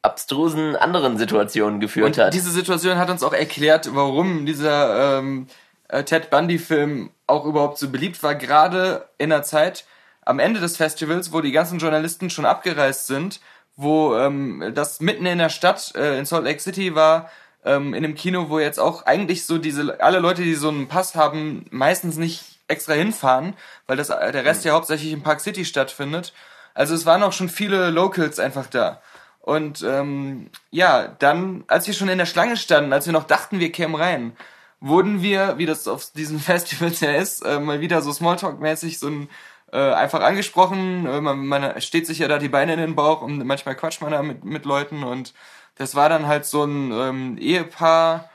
abstrusen 0.02 0.76
anderen 0.76 1.18
Situation 1.18 1.80
geführt 1.80 2.06
Und 2.06 2.18
hat. 2.18 2.34
Diese 2.34 2.50
Situation 2.50 2.98
hat 2.98 3.10
uns 3.10 3.22
auch 3.22 3.32
erklärt, 3.32 3.94
warum 3.94 4.46
dieser 4.46 5.18
ähm, 5.18 5.46
äh, 5.90 6.04
Ted 6.04 6.30
Bundy-Film 6.30 7.10
auch 7.26 7.44
überhaupt 7.44 7.78
so 7.78 7.90
beliebt 7.90 8.22
war, 8.22 8.34
gerade 8.34 9.08
in 9.18 9.30
der 9.30 9.42
Zeit 9.42 9.84
am 10.22 10.38
Ende 10.38 10.60
des 10.60 10.76
Festivals, 10.76 11.32
wo 11.32 11.40
die 11.40 11.52
ganzen 11.52 11.78
Journalisten 11.78 12.30
schon 12.30 12.46
abgereist 12.46 13.06
sind, 13.06 13.40
wo 13.76 14.14
ähm, 14.16 14.72
das 14.74 15.00
mitten 15.00 15.26
in 15.26 15.38
der 15.38 15.48
Stadt 15.48 15.94
äh, 15.94 16.18
in 16.18 16.26
Salt 16.26 16.44
Lake 16.44 16.60
City 16.60 16.94
war, 16.94 17.30
ähm, 17.64 17.94
in 17.94 18.04
einem 18.04 18.14
Kino, 18.14 18.48
wo 18.48 18.58
jetzt 18.58 18.78
auch 18.78 19.06
eigentlich 19.06 19.44
so 19.44 19.58
diese 19.58 20.00
alle 20.00 20.18
Leute, 20.18 20.42
die 20.42 20.54
so 20.54 20.68
einen 20.68 20.88
Pass 20.88 21.14
haben, 21.14 21.66
meistens 21.70 22.16
nicht 22.16 22.60
extra 22.68 22.92
hinfahren, 22.92 23.54
weil 23.86 23.96
das 23.96 24.08
der 24.08 24.44
Rest 24.44 24.64
ja 24.64 24.72
hauptsächlich 24.72 25.12
in 25.12 25.22
Park 25.22 25.40
City 25.40 25.64
stattfindet. 25.64 26.32
Also 26.74 26.94
es 26.94 27.04
waren 27.04 27.22
auch 27.22 27.32
schon 27.32 27.48
viele 27.48 27.90
Locals 27.90 28.38
einfach 28.38 28.66
da. 28.66 29.02
Und 29.40 29.82
ähm, 29.82 30.50
ja, 30.70 31.08
dann, 31.18 31.64
als 31.66 31.86
wir 31.86 31.94
schon 31.94 32.08
in 32.08 32.18
der 32.18 32.26
Schlange 32.26 32.56
standen, 32.56 32.92
als 32.92 33.06
wir 33.06 33.12
noch 33.12 33.24
dachten, 33.24 33.58
wir 33.58 33.72
kämen 33.72 33.96
rein, 33.96 34.36
wurden 34.80 35.22
wir, 35.22 35.58
wie 35.58 35.66
das 35.66 35.86
auf 35.88 36.10
diesen 36.12 36.40
Festivals 36.40 37.00
ja 37.00 37.12
ist, 37.12 37.44
äh, 37.44 37.60
mal 37.60 37.80
wieder 37.80 38.02
so 38.02 38.10
Smalltalk-mäßig 38.10 38.98
so 38.98 39.08
ein 39.08 39.28
äh, 39.72 39.92
einfach 39.92 40.20
angesprochen. 40.20 41.06
Äh, 41.06 41.20
man, 41.20 41.46
man 41.46 41.80
steht 41.80 42.06
sich 42.06 42.18
ja 42.18 42.28
da 42.28 42.38
die 42.38 42.48
Beine 42.48 42.74
in 42.74 42.80
den 42.80 42.94
Bauch 42.96 43.22
und 43.22 43.44
manchmal 43.44 43.76
quatscht 43.76 44.02
man 44.02 44.12
da 44.12 44.22
mit, 44.22 44.44
mit 44.44 44.64
Leuten 44.64 45.04
und 45.04 45.34
das 45.76 45.94
war 45.94 46.08
dann 46.08 46.26
halt 46.26 46.44
so 46.44 46.64
ein 46.64 46.92
ähm, 46.92 47.38
Ehepaar. 47.38 48.28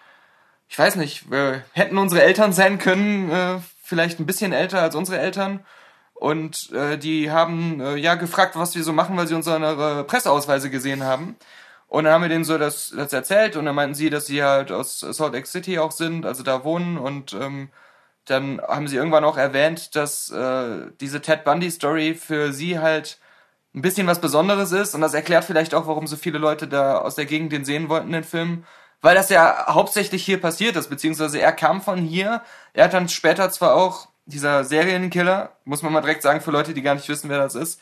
Ich 0.67 0.79
weiß 0.79 0.95
nicht, 0.95 1.29
wir 1.29 1.63
hätten 1.73 1.97
unsere 1.97 2.23
Eltern 2.23 2.53
sein 2.53 2.79
können, 2.79 3.29
äh, 3.29 3.60
vielleicht 3.84 4.19
ein 4.19 4.25
bisschen 4.25 4.51
älter 4.51 4.81
als 4.81 4.95
unsere 4.95 5.19
Eltern. 5.19 5.60
Und 6.15 6.71
äh, 6.71 6.97
die 6.97 7.29
haben 7.29 7.81
äh, 7.81 7.97
ja 7.97 8.15
gefragt, 8.15 8.55
was 8.55 8.73
wir 8.73 8.84
so 8.84 8.93
machen, 8.93 9.15
weil 9.17 9.27
sie 9.27 9.36
unsere 9.36 10.03
Presseausweise 10.05 10.69
gesehen 10.69 11.03
haben. 11.03 11.36
Und 11.95 12.03
dann 12.03 12.12
haben 12.12 12.23
wir 12.23 12.29
denen 12.29 12.43
so 12.43 12.58
das, 12.58 12.93
das 12.93 13.13
erzählt 13.13 13.55
und 13.55 13.63
dann 13.63 13.73
meinten 13.73 13.95
sie, 13.95 14.10
dass 14.10 14.25
sie 14.25 14.43
halt 14.43 14.69
aus 14.69 14.99
Salt 14.99 15.31
Lake 15.31 15.47
City 15.47 15.79
auch 15.79 15.91
sind, 15.91 16.25
also 16.25 16.43
da 16.43 16.65
wohnen 16.65 16.97
und 16.97 17.31
ähm, 17.31 17.69
dann 18.25 18.60
haben 18.60 18.89
sie 18.89 18.97
irgendwann 18.97 19.23
auch 19.23 19.38
erwähnt, 19.38 19.95
dass 19.95 20.29
äh, 20.29 20.91
diese 20.99 21.21
Ted 21.21 21.45
Bundy 21.45 21.71
Story 21.71 22.13
für 22.13 22.51
sie 22.51 22.79
halt 22.79 23.17
ein 23.73 23.81
bisschen 23.81 24.08
was 24.08 24.19
Besonderes 24.19 24.73
ist 24.73 24.93
und 24.93 24.99
das 24.99 25.13
erklärt 25.13 25.45
vielleicht 25.45 25.73
auch, 25.73 25.88
warum 25.88 26.05
so 26.05 26.17
viele 26.17 26.38
Leute 26.38 26.67
da 26.67 26.97
aus 26.97 27.15
der 27.15 27.27
Gegend 27.27 27.53
den 27.53 27.63
sehen 27.63 27.88
wollten, 27.88 28.12
den 28.12 28.25
Film, 28.25 28.65
weil 28.99 29.15
das 29.15 29.29
ja 29.29 29.67
hauptsächlich 29.73 30.25
hier 30.25 30.41
passiert 30.41 30.75
ist, 30.75 30.89
beziehungsweise 30.89 31.39
er 31.39 31.53
kam 31.53 31.81
von 31.81 31.99
hier, 31.99 32.41
er 32.73 32.84
hat 32.84 32.93
dann 32.93 33.08
später 33.08 33.49
zwar 33.51 33.73
auch 33.73 34.10
dieser 34.25 34.65
Serienkiller, 34.65 35.53
muss 35.63 35.81
man 35.81 35.93
mal 35.93 36.01
direkt 36.01 36.23
sagen 36.23 36.41
für 36.41 36.51
Leute, 36.51 36.73
die 36.73 36.81
gar 36.81 36.95
nicht 36.95 37.08
wissen, 37.08 37.29
wer 37.29 37.38
das 37.39 37.55
ist, 37.55 37.79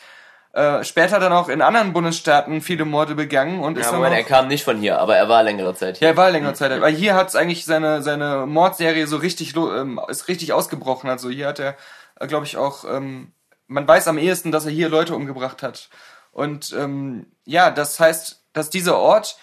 äh, 0.54 0.84
später 0.84 1.20
dann 1.20 1.34
auch 1.34 1.50
in 1.50 1.62
anderen 1.62 1.94
Bundesstaaten 1.94 2.62
viele 2.62 2.86
Morde 2.86 3.16
begangen 3.16 3.60
und 3.60 3.76
ja, 3.76 3.82
ist 3.82 3.92
dann 3.92 4.04
er 4.04 4.24
kam 4.24 4.48
nicht 4.48 4.64
von 4.64 4.78
hier, 4.78 5.00
aber 5.00 5.18
er 5.18 5.28
war 5.28 5.42
längere 5.42 5.74
Zeit 5.74 5.98
hier. 5.98 6.08
Ja, 6.08 6.14
er 6.14 6.18
war 6.18 6.30
längere 6.30 6.54
Zeit. 6.54 6.80
Weil 6.80 6.94
hier 6.94 7.16
hat 7.16 7.30
es 7.30 7.36
eigentlich 7.36 7.66
seine 7.66 8.04
seine 8.04 8.46
Mordserie 8.46 9.08
so 9.08 9.18
richtig 9.18 9.56
ähm, 9.56 10.00
ist 10.08 10.28
richtig 10.28 10.54
ausgebrochen. 10.54 11.10
Also 11.10 11.30
hier 11.30 11.48
hat 11.48 11.60
er, 11.60 11.76
äh, 12.20 12.28
glaube 12.28 12.46
ich, 12.46 12.58
auch 12.58 12.86
ähm, 12.86 13.32
man 13.68 13.88
weiß 13.88 14.08
am 14.08 14.20
ehesten, 14.20 14.52
dass 14.52 14.66
er 14.66 14.72
hier 14.72 14.90
Leute 14.90 15.16
umgebracht 15.16 15.64
hat. 15.64 15.90
Und 16.32 16.72
ähm, 16.78 17.28
ja, 17.46 17.72
das 17.72 18.00
heißt, 18.00 18.44
dass 18.54 18.70
dieser 18.70 18.98
Ort 18.98 19.38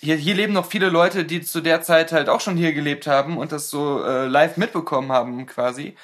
hier, 0.00 0.16
hier 0.16 0.34
leben 0.34 0.52
noch 0.52 0.66
viele 0.66 0.88
Leute, 0.88 1.24
die 1.24 1.42
zu 1.42 1.60
der 1.60 1.82
Zeit 1.82 2.12
halt 2.12 2.28
auch 2.28 2.40
schon 2.40 2.56
hier 2.56 2.72
gelebt 2.72 3.06
haben 3.06 3.36
und 3.36 3.52
das 3.52 3.70
so 3.70 4.02
äh, 4.02 4.26
live 4.26 4.56
mitbekommen 4.56 5.12
haben 5.12 5.46
quasi. 5.46 5.96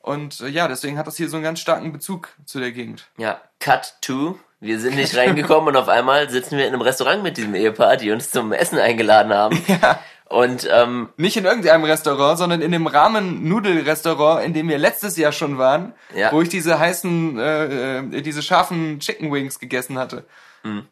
Und 0.00 0.40
äh, 0.40 0.48
ja, 0.48 0.68
deswegen 0.68 0.98
hat 0.98 1.06
das 1.06 1.16
hier 1.16 1.28
so 1.28 1.36
einen 1.36 1.44
ganz 1.44 1.60
starken 1.60 1.92
Bezug 1.92 2.30
zu 2.44 2.60
der 2.60 2.72
Gegend. 2.72 3.08
Ja, 3.16 3.40
Cut 3.60 3.96
to. 4.00 4.38
Wir 4.60 4.80
sind 4.80 4.96
nicht 4.96 5.16
reingekommen 5.16 5.68
und 5.68 5.76
auf 5.76 5.88
einmal 5.88 6.30
sitzen 6.30 6.56
wir 6.56 6.66
in 6.66 6.72
einem 6.72 6.82
Restaurant 6.82 7.22
mit 7.22 7.36
diesem 7.36 7.54
Ehepaar, 7.54 7.96
die 7.96 8.10
uns 8.10 8.30
zum 8.30 8.52
Essen 8.52 8.78
eingeladen 8.78 9.32
haben. 9.32 9.62
Ja. 9.68 10.00
Und 10.30 10.68
ähm, 10.70 11.08
nicht 11.16 11.38
in 11.38 11.46
irgendeinem 11.46 11.84
Restaurant, 11.84 12.36
sondern 12.36 12.60
in 12.60 12.70
dem 12.70 12.86
Ramen-Nudel-Restaurant, 12.86 14.44
in 14.44 14.52
dem 14.52 14.68
wir 14.68 14.76
letztes 14.76 15.16
Jahr 15.16 15.32
schon 15.32 15.56
waren, 15.56 15.94
ja. 16.14 16.30
wo 16.32 16.42
ich 16.42 16.50
diese 16.50 16.78
heißen, 16.78 17.38
äh, 17.38 17.98
äh 18.00 18.20
diese 18.20 18.42
scharfen 18.42 19.00
Chicken 19.00 19.32
Wings 19.32 19.58
gegessen 19.58 19.98
hatte. 19.98 20.26
Mhm. 20.64 20.86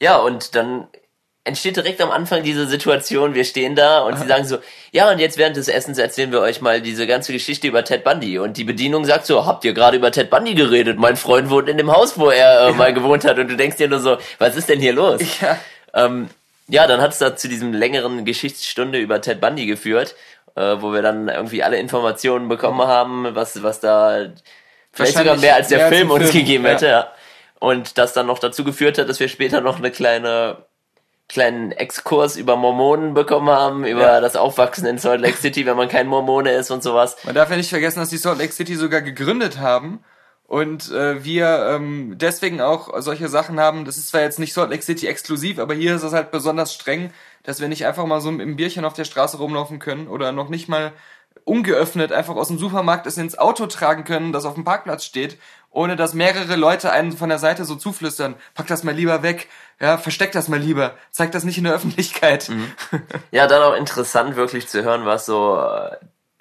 Ja, 0.00 0.16
und 0.16 0.56
dann 0.56 0.88
entsteht 1.44 1.76
direkt 1.76 2.00
am 2.00 2.10
Anfang 2.10 2.42
diese 2.42 2.68
Situation, 2.68 3.34
wir 3.34 3.44
stehen 3.44 3.74
da 3.74 4.00
und 4.00 4.14
Aha. 4.14 4.22
sie 4.22 4.28
sagen 4.28 4.44
so, 4.44 4.58
ja, 4.92 5.10
und 5.10 5.18
jetzt 5.18 5.38
während 5.38 5.56
des 5.56 5.68
Essens 5.68 5.98
erzählen 5.98 6.30
wir 6.30 6.40
euch 6.40 6.60
mal 6.60 6.80
diese 6.80 7.06
ganze 7.06 7.32
Geschichte 7.32 7.66
über 7.66 7.84
Ted 7.84 8.04
Bundy. 8.04 8.38
Und 8.38 8.56
die 8.56 8.64
Bedienung 8.64 9.04
sagt 9.04 9.26
so, 9.26 9.44
habt 9.44 9.64
ihr 9.64 9.72
gerade 9.72 9.96
über 9.96 10.12
Ted 10.12 10.30
Bundy 10.30 10.54
geredet? 10.54 10.98
Mein 10.98 11.16
Freund 11.16 11.50
wohnt 11.50 11.68
in 11.68 11.78
dem 11.78 11.90
Haus, 11.90 12.16
wo 12.16 12.30
er 12.30 12.66
äh, 12.66 12.70
ja. 12.70 12.72
mal 12.76 12.94
gewohnt 12.94 13.24
hat. 13.24 13.38
Und 13.38 13.48
du 13.48 13.56
denkst 13.56 13.76
dir 13.76 13.88
nur 13.88 13.98
so, 13.98 14.18
was 14.38 14.54
ist 14.54 14.68
denn 14.68 14.80
hier 14.80 14.92
los? 14.92 15.20
Ja, 15.40 15.58
ähm, 15.94 16.28
ja 16.68 16.86
dann 16.86 17.00
hat 17.00 17.12
es 17.12 17.18
da 17.18 17.34
zu 17.34 17.48
diesem 17.48 17.72
längeren 17.72 18.24
Geschichtsstunde 18.24 18.98
über 18.98 19.20
Ted 19.20 19.40
Bundy 19.40 19.66
geführt, 19.66 20.14
äh, 20.54 20.76
wo 20.78 20.92
wir 20.92 21.02
dann 21.02 21.28
irgendwie 21.28 21.64
alle 21.64 21.78
Informationen 21.78 22.48
bekommen 22.48 22.78
mhm. 22.78 22.86
haben, 22.86 23.34
was, 23.34 23.64
was 23.64 23.80
da 23.80 24.26
vielleicht 24.92 25.18
sogar 25.18 25.36
mehr 25.38 25.56
als 25.56 25.68
der 25.68 25.78
mehr 25.78 25.88
Film 25.88 26.12
als 26.12 26.20
uns 26.20 26.30
Film. 26.30 26.44
gegeben 26.44 26.64
hätte. 26.66 26.86
Ja. 26.86 27.12
Und 27.58 27.98
das 27.98 28.12
dann 28.12 28.26
noch 28.26 28.38
dazu 28.38 28.62
geführt 28.62 28.98
hat, 28.98 29.08
dass 29.08 29.18
wir 29.18 29.28
später 29.28 29.60
noch 29.60 29.78
eine 29.78 29.90
kleine 29.90 30.58
kleinen 31.28 31.72
Exkurs 31.72 32.36
über 32.36 32.56
Mormonen 32.56 33.14
bekommen 33.14 33.48
haben, 33.48 33.84
über 33.84 34.02
ja. 34.02 34.20
das 34.20 34.36
Aufwachsen 34.36 34.86
in 34.86 34.98
Salt 34.98 35.20
Lake 35.20 35.36
City, 35.36 35.64
wenn 35.64 35.76
man 35.76 35.88
kein 35.88 36.06
Mormone 36.06 36.52
ist 36.52 36.70
und 36.70 36.82
sowas. 36.82 37.16
Man 37.24 37.34
darf 37.34 37.50
ja 37.50 37.56
nicht 37.56 37.70
vergessen, 37.70 38.00
dass 38.00 38.10
die 38.10 38.18
Salt 38.18 38.38
Lake 38.38 38.52
City 38.52 38.74
sogar 38.74 39.00
gegründet 39.00 39.58
haben 39.58 40.04
und 40.46 40.90
äh, 40.90 41.24
wir 41.24 41.66
ähm, 41.70 42.18
deswegen 42.18 42.60
auch 42.60 43.00
solche 43.00 43.28
Sachen 43.28 43.58
haben. 43.58 43.86
Das 43.86 43.96
ist 43.96 44.08
zwar 44.08 44.20
jetzt 44.20 44.38
nicht 44.38 44.52
Salt 44.52 44.70
Lake 44.70 44.82
City 44.82 45.06
exklusiv, 45.06 45.58
aber 45.58 45.72
hier 45.72 45.96
ist 45.96 46.02
es 46.02 46.12
halt 46.12 46.30
besonders 46.30 46.74
streng, 46.74 47.10
dass 47.42 47.60
wir 47.60 47.68
nicht 47.68 47.86
einfach 47.86 48.04
mal 48.04 48.20
so 48.20 48.28
im 48.28 48.56
Bierchen 48.56 48.84
auf 48.84 48.92
der 48.92 49.04
Straße 49.04 49.38
rumlaufen 49.38 49.78
können 49.78 50.08
oder 50.08 50.32
noch 50.32 50.50
nicht 50.50 50.68
mal 50.68 50.92
ungeöffnet 51.44 52.12
einfach 52.12 52.36
aus 52.36 52.48
dem 52.48 52.58
Supermarkt 52.58 53.06
es 53.06 53.16
ins 53.16 53.38
Auto 53.38 53.66
tragen 53.66 54.04
können, 54.04 54.32
das 54.32 54.44
auf 54.44 54.54
dem 54.54 54.64
Parkplatz 54.64 55.04
steht, 55.04 55.38
ohne 55.72 55.96
dass 55.96 56.14
mehrere 56.14 56.56
Leute 56.56 56.92
einen 56.92 57.12
von 57.12 57.30
der 57.30 57.38
Seite 57.38 57.64
so 57.64 57.74
zuflüstern, 57.74 58.36
pack 58.54 58.66
das 58.66 58.84
mal 58.84 58.94
lieber 58.94 59.22
weg, 59.22 59.48
ja, 59.80 59.98
versteck 59.98 60.32
das 60.32 60.48
mal 60.48 60.60
lieber, 60.60 60.94
zeig 61.10 61.32
das 61.32 61.44
nicht 61.44 61.58
in 61.58 61.64
der 61.64 61.74
Öffentlichkeit. 61.74 62.48
Mhm. 62.48 62.72
Ja, 63.30 63.46
dann 63.46 63.62
auch 63.62 63.74
interessant 63.74 64.36
wirklich 64.36 64.68
zu 64.68 64.84
hören, 64.84 65.06
was 65.06 65.26
so 65.26 65.58
äh, 65.58 65.96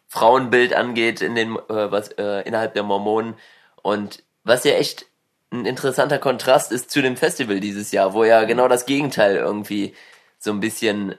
Frauenbild 0.09 0.73
angeht 0.73 1.21
in 1.21 1.35
den 1.35 1.55
äh, 1.55 1.91
was 1.91 2.09
äh, 2.09 2.41
innerhalb 2.41 2.73
der 2.73 2.83
Mormonen 2.83 3.35
und 3.81 4.23
was 4.43 4.65
ja 4.65 4.73
echt 4.73 5.05
ein 5.51 5.65
interessanter 5.65 6.17
Kontrast 6.17 6.71
ist 6.71 6.91
zu 6.91 7.01
dem 7.01 7.15
Festival 7.15 7.59
dieses 7.59 7.91
Jahr, 7.91 8.13
wo 8.13 8.23
ja 8.23 8.43
genau 8.43 8.67
das 8.67 8.85
Gegenteil 8.85 9.37
irgendwie 9.37 9.95
so 10.37 10.51
ein 10.51 10.59
bisschen 10.59 11.15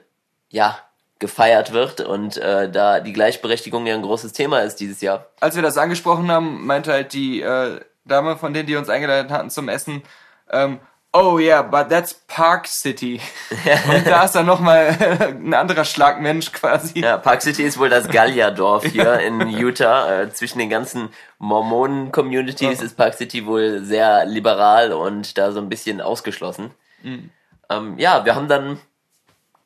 ja 0.49 0.77
gefeiert 1.19 1.71
wird 1.71 2.01
und 2.01 2.37
äh, 2.37 2.69
da 2.69 2.99
die 2.99 3.13
Gleichberechtigung 3.13 3.87
ja 3.87 3.95
ein 3.95 4.01
großes 4.01 4.33
Thema 4.33 4.59
ist 4.59 4.75
dieses 4.75 5.01
Jahr. 5.01 5.27
Als 5.39 5.55
wir 5.55 5.63
das 5.63 5.77
angesprochen 5.77 6.29
haben, 6.29 6.65
meinte 6.65 6.91
halt 6.91 7.13
die 7.13 7.41
äh, 7.41 7.79
Dame 8.05 8.37
von 8.37 8.53
denen, 8.53 8.67
die 8.67 8.75
uns 8.75 8.89
eingeladen 8.89 9.31
hatten 9.31 9.49
zum 9.49 9.69
Essen, 9.69 10.03
ähm, 10.49 10.79
oh 11.13 11.37
yeah, 11.37 11.61
but 11.61 11.89
that's 11.89 12.13
Park 12.27 12.67
City. 12.67 13.21
und 13.89 14.07
da 14.07 14.25
ist 14.25 14.33
dann 14.33 14.45
nochmal 14.45 14.97
ein 15.21 15.53
anderer 15.53 15.85
Schlagmensch 15.85 16.51
quasi. 16.51 16.99
Ja, 16.99 17.17
Park 17.17 17.41
City 17.41 17.63
ist 17.63 17.77
wohl 17.77 17.89
das 17.89 18.09
Gallierdorf 18.09 18.85
hier 18.85 19.19
in 19.19 19.47
Utah. 19.49 20.21
Äh, 20.21 20.31
zwischen 20.31 20.59
den 20.59 20.69
ganzen 20.69 21.09
Mormonen-Communities 21.37 22.81
ist 22.81 22.97
Park 22.97 23.13
City 23.13 23.45
wohl 23.45 23.83
sehr 23.83 24.25
liberal 24.25 24.91
und 24.91 25.37
da 25.37 25.51
so 25.51 25.59
ein 25.59 25.69
bisschen 25.69 26.01
ausgeschlossen. 26.01 26.71
Mhm. 27.03 27.29
Ähm, 27.69 27.99
ja, 27.99 28.25
wir 28.25 28.35
haben 28.35 28.47
dann 28.47 28.79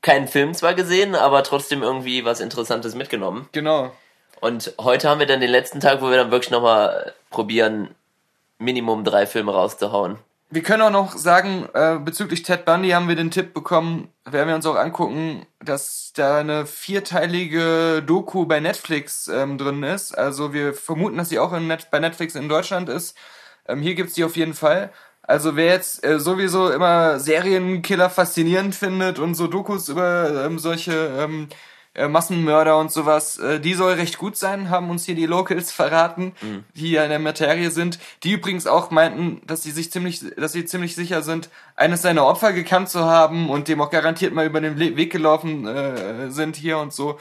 keinen 0.01 0.27
Film 0.27 0.53
zwar 0.53 0.73
gesehen, 0.73 1.15
aber 1.15 1.43
trotzdem 1.43 1.81
irgendwie 1.81 2.23
was 2.25 2.39
Interessantes 2.39 2.93
mitgenommen. 2.93 3.49
Genau. 3.51 3.91
Und 4.39 4.73
heute 4.79 5.09
haben 5.09 5.19
wir 5.19 5.25
dann 5.25 5.41
den 5.41 5.49
letzten 5.49 5.79
Tag, 5.79 6.01
wo 6.01 6.09
wir 6.09 6.17
dann 6.17 6.31
wirklich 6.31 6.51
nochmal 6.51 7.13
probieren, 7.31 7.95
Minimum 8.59 9.03
drei 9.03 9.25
Filme 9.25 9.53
rauszuhauen. 9.53 10.17
Wir 10.49 10.63
können 10.63 10.81
auch 10.81 10.91
noch 10.91 11.17
sagen, 11.17 11.67
äh, 11.73 11.99
bezüglich 11.99 12.41
Ted 12.41 12.63
Bundy 12.63 12.91
haben 12.91 13.09
wir 13.09 13.17
den 13.17 13.31
Tipp 13.31 13.53
bekommen, 13.53 14.07
werden 14.23 14.47
wir 14.47 14.55
uns 14.55 14.65
auch 14.65 14.77
angucken, 14.77 15.45
dass 15.59 16.13
da 16.15 16.37
eine 16.37 16.65
vierteilige 16.65 18.01
Doku 18.01 18.45
bei 18.45 18.61
Netflix 18.61 19.27
ähm, 19.27 19.57
drin 19.57 19.83
ist. 19.83 20.17
Also 20.17 20.53
wir 20.53 20.73
vermuten, 20.73 21.17
dass 21.17 21.27
sie 21.27 21.39
auch 21.39 21.57
Net 21.59 21.89
bei 21.91 21.99
Netflix 21.99 22.35
in 22.35 22.47
Deutschland 22.47 22.87
ist. 22.87 23.17
Ähm, 23.67 23.81
hier 23.81 23.95
gibt's 23.95 24.13
die 24.13 24.23
auf 24.23 24.37
jeden 24.37 24.53
Fall. 24.53 24.91
Also 25.21 25.57
wer 25.57 25.65
jetzt 25.65 26.05
äh, 26.05 26.21
sowieso 26.21 26.69
immer 26.69 27.19
Serienkiller 27.19 28.09
faszinierend 28.09 28.73
findet 28.73 29.19
und 29.19 29.35
so 29.35 29.47
Dokus 29.47 29.89
über 29.89 30.45
ähm, 30.45 30.59
solche 30.59 30.93
ähm, 31.19 31.49
äh, 31.97 32.07
Massenmörder 32.07 32.77
und 32.77 32.91
sowas, 32.91 33.39
äh, 33.39 33.59
die 33.59 33.73
soll 33.73 33.93
recht 33.93 34.19
gut 34.19 34.37
sein, 34.37 34.69
haben 34.69 34.89
uns 34.91 35.05
hier 35.05 35.15
die 35.15 35.25
Locals 35.25 35.71
verraten, 35.71 36.33
mhm. 36.41 36.63
die 36.75 36.91
ja 36.91 37.03
in 37.03 37.09
der 37.09 37.19
Materie 37.19 37.71
sind. 37.71 37.97
Die 38.23 38.33
übrigens 38.33 38.67
auch 38.67 38.91
meinten, 38.91 39.41
dass 39.47 39.63
sie 39.63 39.71
sich 39.71 39.91
ziemlich, 39.91 40.21
dass 40.35 40.53
sie 40.53 40.65
ziemlich 40.65 40.95
sicher 40.95 41.23
sind, 41.23 41.49
eines 41.75 42.03
seiner 42.03 42.25
Opfer 42.27 42.53
gekannt 42.53 42.89
zu 42.89 43.03
haben 43.05 43.49
und 43.49 43.67
dem 43.67 43.81
auch 43.81 43.89
garantiert 43.89 44.31
mal 44.31 44.45
über 44.45 44.61
den 44.61 44.77
Weg 44.77 45.11
gelaufen 45.11 45.65
äh, 45.65 46.29
sind 46.29 46.55
hier 46.55 46.77
und 46.77 46.93
so. 46.93 47.17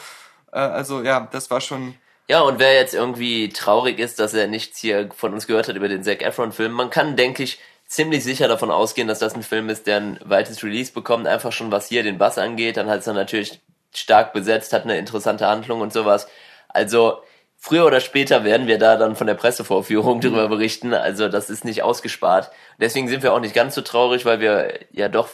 Äh, 0.52 0.58
also 0.58 1.02
ja, 1.02 1.26
das 1.32 1.50
war 1.50 1.62
schon. 1.62 1.94
Ja, 2.28 2.40
und 2.40 2.58
wer 2.58 2.74
jetzt 2.74 2.92
irgendwie 2.92 3.48
traurig 3.48 3.98
ist, 3.98 4.18
dass 4.18 4.34
er 4.34 4.46
nichts 4.46 4.78
hier 4.78 5.08
von 5.16 5.32
uns 5.32 5.46
gehört 5.46 5.68
hat 5.68 5.76
über 5.76 5.88
den 5.88 6.04
Zac 6.04 6.22
Efron-Film, 6.22 6.72
man 6.72 6.90
kann, 6.90 7.16
denke 7.16 7.44
ich, 7.44 7.60
ziemlich 7.86 8.24
sicher 8.24 8.48
davon 8.48 8.70
ausgehen, 8.70 9.08
dass 9.08 9.20
das 9.20 9.34
ein 9.34 9.42
Film 9.42 9.68
ist, 9.68 9.86
der 9.86 9.98
ein 9.98 10.20
weites 10.24 10.62
Release 10.62 10.92
bekommt, 10.92 11.26
einfach 11.26 11.52
schon 11.52 11.70
was 11.70 11.88
hier 11.88 12.02
den 12.02 12.18
Bass 12.18 12.36
angeht. 12.36 12.76
Dann 12.76 12.90
hat 12.90 12.98
es 12.98 13.04
dann 13.04 13.14
natürlich 13.14 13.60
stark 13.98 14.32
besetzt, 14.32 14.72
hat 14.72 14.84
eine 14.84 14.98
interessante 14.98 15.46
Handlung 15.46 15.80
und 15.80 15.92
sowas. 15.92 16.28
Also 16.68 17.22
früher 17.56 17.86
oder 17.86 18.00
später 18.00 18.44
werden 18.44 18.66
wir 18.66 18.78
da 18.78 18.96
dann 18.96 19.16
von 19.16 19.26
der 19.26 19.34
Pressevorführung 19.34 20.20
drüber 20.22 20.48
berichten. 20.48 20.94
Also 20.94 21.28
das 21.28 21.50
ist 21.50 21.64
nicht 21.64 21.82
ausgespart. 21.82 22.50
Deswegen 22.80 23.08
sind 23.08 23.22
wir 23.22 23.32
auch 23.32 23.40
nicht 23.40 23.54
ganz 23.54 23.74
so 23.74 23.82
traurig, 23.82 24.24
weil 24.24 24.40
wir 24.40 24.80
ja 24.92 25.08
doch 25.08 25.30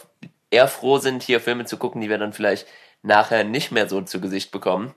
eher 0.49 0.67
froh 0.67 0.97
sind, 0.97 1.23
hier 1.23 1.39
Filme 1.39 1.65
zu 1.65 1.77
gucken, 1.77 2.01
die 2.01 2.09
wir 2.09 2.17
dann 2.17 2.33
vielleicht 2.33 2.67
nachher 3.01 3.43
nicht 3.43 3.71
mehr 3.71 3.89
so 3.89 4.01
zu 4.01 4.21
Gesicht 4.21 4.51
bekommen. 4.51 4.93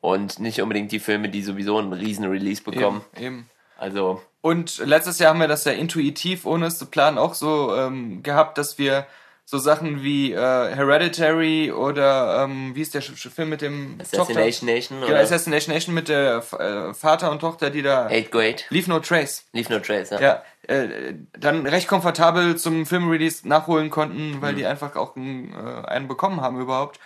Und 0.00 0.38
nicht 0.38 0.60
unbedingt 0.62 0.92
die 0.92 1.00
Filme, 1.00 1.28
die 1.28 1.42
sowieso 1.42 1.78
einen 1.78 1.92
riesen 1.92 2.26
Release 2.26 2.62
bekommen. 2.62 3.04
Eben, 3.16 3.24
eben. 3.24 3.50
Also 3.78 4.22
und 4.46 4.78
letztes 4.78 5.18
Jahr 5.18 5.30
haben 5.30 5.40
wir 5.40 5.48
das 5.48 5.64
ja 5.64 5.72
intuitiv, 5.72 6.46
ohne 6.46 6.66
es 6.66 6.78
zu 6.78 6.86
planen, 6.86 7.18
auch 7.18 7.34
so 7.34 7.74
ähm, 7.74 8.22
gehabt, 8.22 8.58
dass 8.58 8.78
wir 8.78 9.04
so 9.48 9.58
Sachen 9.58 10.02
wie 10.02 10.32
äh, 10.32 10.36
Hereditary 10.36 11.70
oder 11.70 12.42
ähm, 12.42 12.74
wie 12.74 12.82
ist 12.82 12.94
der 12.94 13.02
Film 13.02 13.48
mit 13.48 13.62
dem 13.62 13.96
Assassination 14.00 14.26
Tochter? 14.26 14.66
Nation 14.66 14.98
genau, 14.98 15.12
oder? 15.12 15.20
Assassination 15.20 15.72
Nation 15.72 15.94
mit 15.94 16.08
der 16.08 16.42
äh, 16.58 16.92
Vater 16.92 17.30
und 17.30 17.38
Tochter, 17.38 17.70
die 17.70 17.82
da 17.82 18.08
Eight 18.08 18.32
Grade 18.32 18.56
Leave 18.70 18.90
No 18.90 18.98
Trace. 18.98 19.44
Leave 19.52 19.72
No 19.72 19.78
Trace, 19.78 20.10
ja. 20.10 20.20
Ja, 20.20 20.42
äh, 20.66 21.14
dann 21.38 21.64
recht 21.64 21.86
komfortabel 21.86 22.56
zum 22.56 22.86
Filmrelease 22.86 23.46
nachholen 23.46 23.88
konnten, 23.88 24.42
weil 24.42 24.54
mhm. 24.54 24.56
die 24.56 24.66
einfach 24.66 24.96
auch 24.96 25.14
einen, 25.14 25.54
äh, 25.54 25.86
einen 25.86 26.08
bekommen 26.08 26.40
haben 26.40 26.60
überhaupt. 26.60 26.98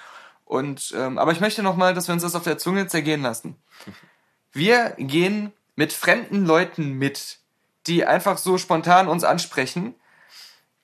Und 0.47 0.95
ähm, 0.97 1.19
aber 1.19 1.33
ich 1.33 1.41
möchte 1.41 1.63
noch 1.63 1.77
mal, 1.77 1.93
dass 1.93 2.09
wir 2.09 2.15
uns 2.15 2.23
das 2.23 2.35
auf 2.35 2.43
der 2.43 2.57
Zunge 2.57 2.87
zergehen 2.87 3.23
lassen. 3.23 3.57
Wir 4.53 4.95
gehen 4.99 5.53
mit 5.77 5.93
fremden 5.93 6.45
Leuten 6.45 6.95
mit, 6.95 7.39
die 7.87 8.05
einfach 8.05 8.37
so 8.37 8.59
spontan 8.59 9.07
uns 9.07 9.23
ansprechen, 9.23 9.95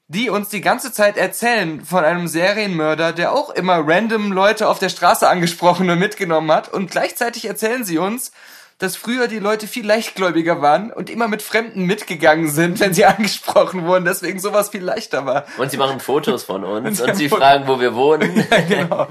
die 0.09 0.31
uns 0.31 0.49
die 0.49 0.61
ganze 0.61 0.92
Zeit 0.92 1.16
erzählen 1.16 1.85
von 1.85 2.05
einem 2.05 2.29
Serienmörder, 2.29 3.12
der 3.12 3.33
auch 3.33 3.51
immer 3.51 3.83
random 3.87 4.31
Leute 4.31 4.69
auf 4.69 4.79
der 4.79 4.88
Straße 4.88 5.29
angesprochen 5.29 5.90
und 5.90 5.99
mitgenommen 5.99 6.51
hat. 6.53 6.73
Und 6.73 6.90
gleichzeitig 6.90 7.47
erzählen 7.47 7.85
sie 7.85 7.99
uns, 7.99 8.31
dass 8.79 8.95
früher 8.95 9.27
die 9.27 9.38
Leute 9.38 9.66
viel 9.66 9.87
leichtgläubiger 9.87 10.61
waren 10.61 10.92
und 10.92 11.09
immer 11.09 11.29
mit 11.29 11.42
Fremden 11.42 11.87
mitgegangen 11.87 12.51
sind, 12.51 12.79
wenn 12.79 12.95
sie 12.95 13.05
angesprochen 13.07 13.87
wurden, 13.87 14.05
deswegen 14.05 14.38
sowas 14.38 14.69
viel 14.69 14.85
leichter 14.85 15.27
war. 15.27 15.47
Und 15.59 15.71
sie 15.71 15.77
machen 15.77 15.99
Fotos 15.99 16.45
von 16.45 16.62
uns 16.62 17.01
und, 17.01 17.09
und 17.09 17.16
sie 17.16 17.29
fragen, 17.29 17.66
wo 17.66 17.81
wir 17.81 17.95
wohnen. 17.95 18.37
ja, 18.51 18.61
genau. 18.61 19.09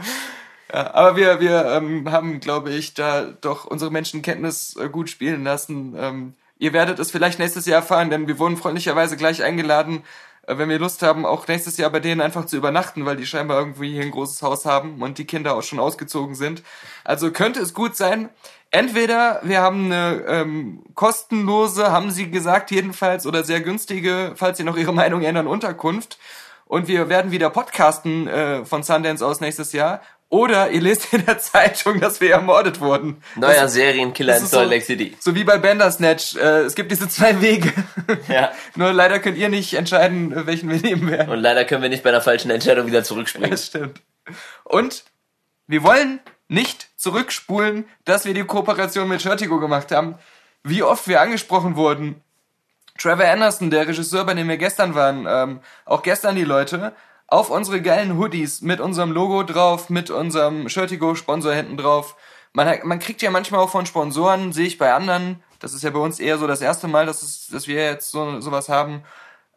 Ja, 0.71 0.93
aber 0.93 1.15
wir, 1.15 1.39
wir 1.39 1.65
ähm, 1.65 2.11
haben, 2.11 2.39
glaube 2.39 2.71
ich, 2.71 2.93
da 2.93 3.33
doch 3.41 3.65
unsere 3.65 3.91
Menschenkenntnis 3.91 4.75
äh, 4.77 4.89
gut 4.89 5.09
spielen 5.09 5.43
lassen. 5.43 5.95
Ähm, 5.97 6.33
ihr 6.57 6.73
werdet 6.73 6.99
es 6.99 7.11
vielleicht 7.11 7.39
nächstes 7.39 7.65
Jahr 7.65 7.81
erfahren, 7.81 8.09
denn 8.09 8.27
wir 8.27 8.39
wurden 8.39 8.57
freundlicherweise 8.57 9.17
gleich 9.17 9.43
eingeladen, 9.43 10.03
wenn 10.47 10.69
wir 10.69 10.79
Lust 10.79 11.01
haben, 11.01 11.25
auch 11.25 11.47
nächstes 11.47 11.77
Jahr 11.77 11.89
bei 11.89 11.99
denen 11.99 12.21
einfach 12.21 12.45
zu 12.45 12.57
übernachten, 12.57 13.05
weil 13.05 13.15
die 13.15 13.25
scheinbar 13.25 13.59
irgendwie 13.59 13.93
hier 13.93 14.03
ein 14.03 14.11
großes 14.11 14.41
Haus 14.41 14.65
haben 14.65 15.01
und 15.01 15.17
die 15.17 15.25
Kinder 15.25 15.55
auch 15.55 15.63
schon 15.63 15.79
ausgezogen 15.79 16.35
sind. 16.35 16.63
Also 17.03 17.31
könnte 17.31 17.59
es 17.61 17.73
gut 17.73 17.95
sein. 17.95 18.29
Entweder 18.71 19.39
wir 19.43 19.61
haben 19.61 19.85
eine 19.85 20.23
ähm, 20.27 20.83
kostenlose, 20.95 21.91
haben 21.91 22.11
sie 22.11 22.29
gesagt 22.29 22.71
jedenfalls, 22.71 23.25
oder 23.25 23.43
sehr 23.43 23.61
günstige, 23.61 24.33
falls 24.35 24.57
sie 24.57 24.63
noch 24.63 24.77
ihre 24.77 24.93
Meinung 24.93 25.23
ändern, 25.23 25.47
Unterkunft. 25.47 26.19
Und 26.67 26.87
wir 26.87 27.09
werden 27.09 27.31
wieder 27.31 27.49
podcasten 27.51 28.27
äh, 28.27 28.65
von 28.65 28.83
Sundance 28.83 29.25
aus 29.25 29.39
nächstes 29.39 29.71
Jahr. 29.71 30.01
Oder 30.35 30.69
ihr 30.71 30.81
lest 30.81 31.13
in 31.13 31.25
der 31.25 31.39
Zeitung, 31.39 32.01
dass 32.01 32.19
wir 32.19 32.31
ermordet 32.31 32.81
wurden. 32.81 33.23
Neuer 33.37 33.61
das, 33.61 33.73
Serienkiller 33.73 34.35
in 34.35 34.45
Salt 34.45 34.69
Lake 34.69 34.83
City. 34.83 35.15
So 35.17 35.33
wie 35.33 35.45
bei 35.45 35.57
Bandersnatch. 35.57 36.35
Äh, 36.35 36.63
es 36.63 36.75
gibt 36.75 36.91
diese 36.91 37.07
zwei 37.07 37.39
Wege. 37.39 37.71
Ja. 38.27 38.51
Nur 38.75 38.91
leider 38.91 39.19
könnt 39.19 39.37
ihr 39.37 39.47
nicht 39.47 39.75
entscheiden, 39.75 40.45
welchen 40.45 40.69
wir 40.69 40.81
nehmen 40.81 41.09
werden. 41.09 41.29
Und 41.29 41.39
leider 41.39 41.63
können 41.63 41.81
wir 41.81 41.87
nicht 41.87 42.03
bei 42.03 42.09
einer 42.09 42.19
falschen 42.19 42.51
Entscheidung 42.51 42.85
wieder 42.85 43.05
zurückspringen. 43.05 43.49
Das 43.49 43.67
stimmt. 43.67 44.01
Und 44.65 45.05
wir 45.67 45.83
wollen 45.83 46.19
nicht 46.49 46.89
zurückspulen, 46.97 47.85
dass 48.03 48.25
wir 48.25 48.33
die 48.33 48.43
Kooperation 48.43 49.07
mit 49.07 49.21
Shirtigo 49.21 49.61
gemacht 49.61 49.93
haben. 49.93 50.15
Wie 50.63 50.83
oft 50.83 51.07
wir 51.07 51.21
angesprochen 51.21 51.77
wurden. 51.77 52.21
Trevor 52.97 53.23
Anderson, 53.25 53.71
der 53.71 53.87
Regisseur, 53.87 54.25
bei 54.25 54.33
dem 54.33 54.49
wir 54.49 54.57
gestern 54.57 54.95
waren, 54.95 55.27
ähm, 55.29 55.61
auch 55.85 56.03
gestern 56.03 56.35
die 56.35 56.43
Leute, 56.43 56.93
auf 57.27 57.49
unsere 57.49 57.81
geilen 57.81 58.17
Hoodies 58.17 58.61
mit 58.61 58.79
unserem 58.79 59.11
Logo 59.11 59.43
drauf, 59.43 59.89
mit 59.89 60.09
unserem 60.09 60.69
Shirtigo-Sponsor 60.69 61.53
hinten 61.53 61.77
drauf. 61.77 62.15
Man, 62.53 62.79
man 62.83 62.99
kriegt 62.99 63.21
ja 63.21 63.31
manchmal 63.31 63.61
auch 63.61 63.69
von 63.69 63.85
Sponsoren, 63.85 64.53
sehe 64.53 64.67
ich 64.67 64.77
bei 64.77 64.93
anderen, 64.93 65.43
das 65.59 65.73
ist 65.73 65.83
ja 65.83 65.89
bei 65.89 65.99
uns 65.99 66.19
eher 66.19 66.37
so 66.37 66.47
das 66.47 66.61
erste 66.61 66.87
Mal, 66.87 67.05
dass, 67.05 67.21
es, 67.21 67.47
dass 67.47 67.67
wir 67.67 67.83
jetzt 67.83 68.11
so 68.11 68.39
sowas 68.39 68.69
haben, 68.69 69.03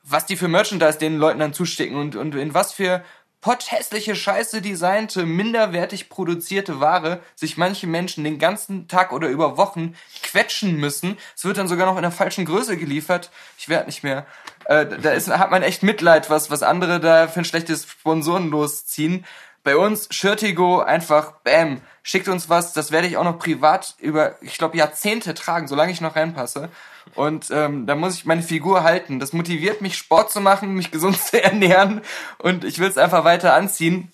was 0.02 0.26
die 0.26 0.36
für 0.36 0.48
Merchandise 0.48 0.98
den 0.98 1.18
Leuten 1.18 1.38
dann 1.38 1.52
zustecken 1.52 1.96
und, 1.96 2.16
und 2.16 2.34
in 2.34 2.54
was 2.54 2.72
für 2.72 3.04
potthässliche, 3.40 4.16
scheiße 4.16 4.62
designte, 4.62 5.24
minderwertig 5.24 6.08
produzierte 6.08 6.80
Ware 6.80 7.20
sich 7.36 7.56
manche 7.56 7.86
Menschen 7.86 8.24
den 8.24 8.38
ganzen 8.38 8.88
Tag 8.88 9.12
oder 9.12 9.28
über 9.28 9.56
Wochen 9.56 9.94
quetschen 10.22 10.76
müssen. 10.76 11.16
Es 11.36 11.44
wird 11.44 11.58
dann 11.58 11.68
sogar 11.68 11.86
noch 11.86 11.96
in 11.96 12.02
der 12.02 12.10
falschen 12.10 12.44
Größe 12.44 12.76
geliefert. 12.76 13.30
Ich 13.56 13.68
werde 13.68 13.86
nicht 13.86 14.02
mehr. 14.02 14.26
Äh, 14.64 14.86
da 14.86 15.10
ist, 15.12 15.28
hat 15.28 15.50
man 15.50 15.62
echt 15.62 15.82
Mitleid, 15.82 16.30
was, 16.30 16.50
was 16.50 16.62
andere 16.62 17.00
da 17.00 17.28
für 17.28 17.40
ein 17.40 17.44
schlechtes 17.44 17.88
Sponsoren 17.88 18.50
losziehen. 18.50 19.24
Bei 19.64 19.76
uns, 19.76 20.08
Shirtigo, 20.10 20.80
einfach, 20.80 21.32
bam, 21.44 21.82
schickt 22.02 22.28
uns 22.28 22.48
was. 22.48 22.72
Das 22.72 22.90
werde 22.90 23.06
ich 23.06 23.16
auch 23.16 23.24
noch 23.24 23.38
privat 23.38 23.96
über, 23.98 24.36
ich 24.40 24.56
glaube, 24.56 24.76
Jahrzehnte 24.76 25.34
tragen, 25.34 25.68
solange 25.68 25.92
ich 25.92 26.00
noch 26.00 26.16
reinpasse. 26.16 26.70
Und 27.14 27.50
ähm, 27.50 27.86
da 27.86 27.94
muss 27.94 28.14
ich 28.14 28.24
meine 28.24 28.42
Figur 28.42 28.82
halten. 28.82 29.18
Das 29.20 29.32
motiviert 29.32 29.80
mich, 29.80 29.96
Sport 29.96 30.30
zu 30.30 30.40
machen, 30.40 30.74
mich 30.74 30.90
gesund 30.90 31.20
zu 31.22 31.42
ernähren. 31.42 32.02
Und 32.38 32.64
ich 32.64 32.78
will 32.78 32.88
es 32.88 32.98
einfach 32.98 33.24
weiter 33.24 33.54
anziehen. 33.54 34.12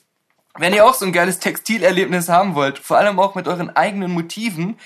Wenn 0.57 0.73
ihr 0.73 0.87
auch 0.87 0.95
so 0.95 1.05
ein 1.05 1.13
geiles 1.13 1.41
Textilerlebnis 1.41 2.29
haben 2.29 2.55
wollt, 2.55 2.79
vor 2.79 2.99
allem 2.99 3.19
auch 3.19 3.35
mit 3.35 3.49
euren 3.49 3.75
eigenen 3.75 4.13
Motiven, 4.13 4.79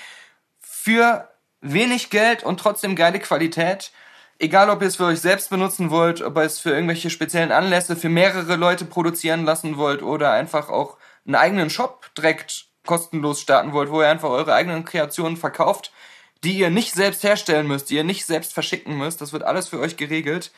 für 0.59 1.27
wenig 1.61 2.09
Geld 2.09 2.43
und 2.43 2.59
trotzdem 2.59 2.95
geile 2.95 3.19
Qualität, 3.19 3.91
egal 4.39 4.69
ob 4.69 4.81
ihr 4.81 4.87
es 4.87 4.95
für 4.95 5.05
euch 5.05 5.19
selbst 5.19 5.49
benutzen 5.49 5.91
wollt, 5.91 6.21
ob 6.21 6.37
ihr 6.37 6.43
es 6.43 6.59
für 6.59 6.71
irgendwelche 6.71 7.09
speziellen 7.09 7.51
Anlässe 7.51 7.95
für 7.95 8.09
mehrere 8.09 8.55
Leute 8.55 8.85
produzieren 8.85 9.45
lassen 9.45 9.77
wollt 9.77 10.01
oder 10.01 10.31
einfach 10.31 10.69
auch 10.69 10.97
einen 11.25 11.35
eigenen 11.35 11.69
Shop 11.69 12.07
direkt 12.15 12.65
kostenlos 12.85 13.41
starten 13.41 13.73
wollt, 13.73 13.91
wo 13.91 14.01
ihr 14.01 14.07
einfach 14.07 14.29
eure 14.29 14.53
eigenen 14.53 14.85
Kreationen 14.85 15.37
verkauft, 15.37 15.91
die 16.43 16.57
ihr 16.57 16.69
nicht 16.69 16.93
selbst 16.93 17.23
herstellen 17.23 17.67
müsst, 17.67 17.89
die 17.89 17.95
ihr 17.95 18.03
nicht 18.03 18.25
selbst 18.25 18.53
verschicken 18.53 18.97
müsst. 18.97 19.21
Das 19.21 19.33
wird 19.33 19.43
alles 19.43 19.67
für 19.67 19.79
euch 19.79 19.97
geregelt. 19.97 20.51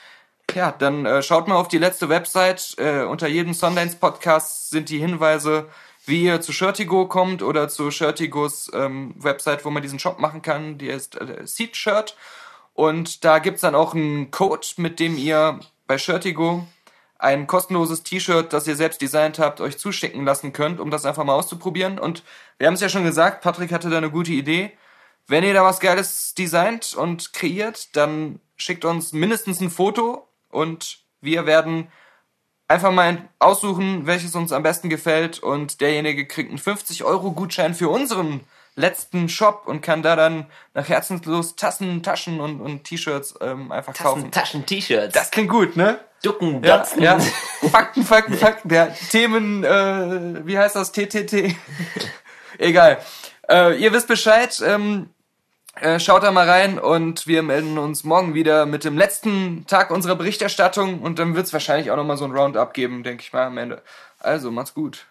Ja, 0.54 0.72
dann 0.72 1.06
äh, 1.06 1.24
schaut 1.24 1.48
mal 1.48 1.56
auf 1.56 1.68
die 1.68 1.78
letzte 1.78 2.10
Website. 2.10 2.76
Äh, 2.78 3.04
unter 3.04 3.28
jedem 3.28 3.54
Sundance 3.54 3.98
Podcast 3.98 4.70
sind 4.70 4.90
die 4.90 5.00
Hinweise, 5.00 5.68
wie 6.06 6.24
ihr 6.24 6.42
zu 6.42 6.52
Shirtigo 6.52 7.08
kommt 7.08 7.42
oder 7.42 7.70
zu 7.70 7.90
Shirtigos 7.90 8.70
ähm, 8.74 9.14
Website, 9.18 9.66
wo 9.66 9.70
man 9.70 9.82
diesen 9.82 10.00
Shop 10.00 10.20
machen 10.20 10.42
kann. 10.42 10.78
Die 10.78 10.88
ist 10.88 11.16
äh, 11.16 11.46
Shirt. 11.48 12.16
Und 12.74 13.24
da 13.26 13.40
gibt's 13.40 13.62
dann 13.62 13.76
auch 13.76 13.94
einen 13.94 14.32
Code, 14.32 14.66
mit 14.78 15.00
dem 15.00 15.18
ihr 15.18 15.60
bei 15.88 15.98
Shirtigo 15.98 16.66
ein 17.20 17.46
kostenloses 17.46 18.04
T-Shirt, 18.04 18.52
das 18.52 18.68
ihr 18.68 18.76
selbst 18.76 19.02
designt 19.02 19.38
habt, 19.38 19.62
euch 19.62 19.78
zuschicken 19.78 20.26
lassen 20.26 20.54
könnt, 20.54 20.80
um 20.80 20.90
das 20.90 21.06
einfach 21.06 21.24
mal 21.24 21.36
auszuprobieren. 21.36 22.00
Und 22.00 22.24
wir 22.58 22.68
haben 22.68 22.74
es 22.74 22.82
ja 22.82 22.90
schon 22.90 23.04
gesagt, 23.04 23.42
Patrick 23.42 23.72
hatte 23.72 23.90
da 23.90 23.98
eine 23.98 24.10
gute 24.10 24.32
Idee. 24.32 24.72
Wenn 25.28 25.44
ihr 25.44 25.54
da 25.54 25.64
was 25.64 25.80
Geiles 25.80 26.34
designt 26.34 26.96
und 26.96 27.34
kreiert, 27.34 27.96
dann 27.96 28.40
schickt 28.58 28.86
uns 28.86 29.14
mindestens 29.14 29.62
ein 29.62 29.70
Foto 29.70 30.28
und 30.50 31.00
wir 31.22 31.46
werden 31.46 31.90
einfach 32.68 32.92
mal 32.92 33.30
aussuchen, 33.38 34.08
welches 34.08 34.34
uns 34.34 34.52
am 34.52 34.64
besten 34.64 34.90
gefällt 34.90 35.40
und 35.40 35.82
derjenige 35.82 36.26
kriegt 36.26 36.50
einen 36.50 36.58
50 36.58 37.04
Euro 37.04 37.32
Gutschein 37.34 37.76
für 37.76 37.90
unseren 37.90 38.42
letzten 38.76 39.30
Shop 39.30 39.64
und 39.66 39.82
kann 39.82 40.02
da 40.02 40.16
dann 40.16 40.46
nach 40.74 40.88
Herzenslos 40.88 41.56
Tassen, 41.56 42.04
Taschen 42.04 42.40
und, 42.40 42.62
und 42.62 42.84
T-Shirts 42.86 43.36
ähm, 43.42 43.72
einfach 43.72 43.94
Tassen, 43.94 44.04
kaufen. 44.04 44.32
Taschen, 44.32 44.66
T-Shirts. 44.66 45.14
Das 45.14 45.32
klingt 45.32 45.50
gut, 45.50 45.76
ne? 45.76 46.00
Ducken, 46.24 46.64
Ja, 46.64 46.78
Dotzen. 46.78 47.02
ja. 47.02 47.20
Fakten, 47.72 48.04
Fakten, 48.04 48.36
Fakten. 48.36 48.70
Der 48.70 48.94
Themen, 48.94 49.64
äh, 49.64 50.46
wie 50.46 50.58
heißt 50.58 50.76
das? 50.76 50.92
TTT. 50.92 51.56
Egal. 52.60 53.00
Äh, 53.50 53.78
ihr 53.82 53.92
wisst 53.92 54.08
Bescheid. 54.08 54.62
Ähm, 54.66 55.10
äh, 55.80 56.00
schaut 56.00 56.22
da 56.24 56.32
mal 56.32 56.48
rein 56.48 56.78
und 56.80 57.28
wir 57.28 57.42
melden 57.44 57.78
uns 57.78 58.04
morgen 58.04 58.34
wieder 58.36 58.66
mit 58.66 58.84
dem 58.84 58.98
letzten 58.98 59.66
Tag 59.68 59.90
unserer 59.90 60.16
Berichterstattung 60.16 61.02
und 61.02 61.18
dann 61.18 61.36
wird's 61.36 61.54
wahrscheinlich 61.54 61.90
auch 61.92 61.96
nochmal 61.96 62.18
so 62.18 62.26
ein 62.26 62.32
Roundup 62.34 62.74
geben, 62.74 63.04
denke 63.04 63.24
ich 63.24 63.34
mal 63.34 63.46
am 63.48 63.58
Ende. 63.58 63.82
Also, 64.20 64.52
macht's 64.52 64.74
gut. 64.74 65.06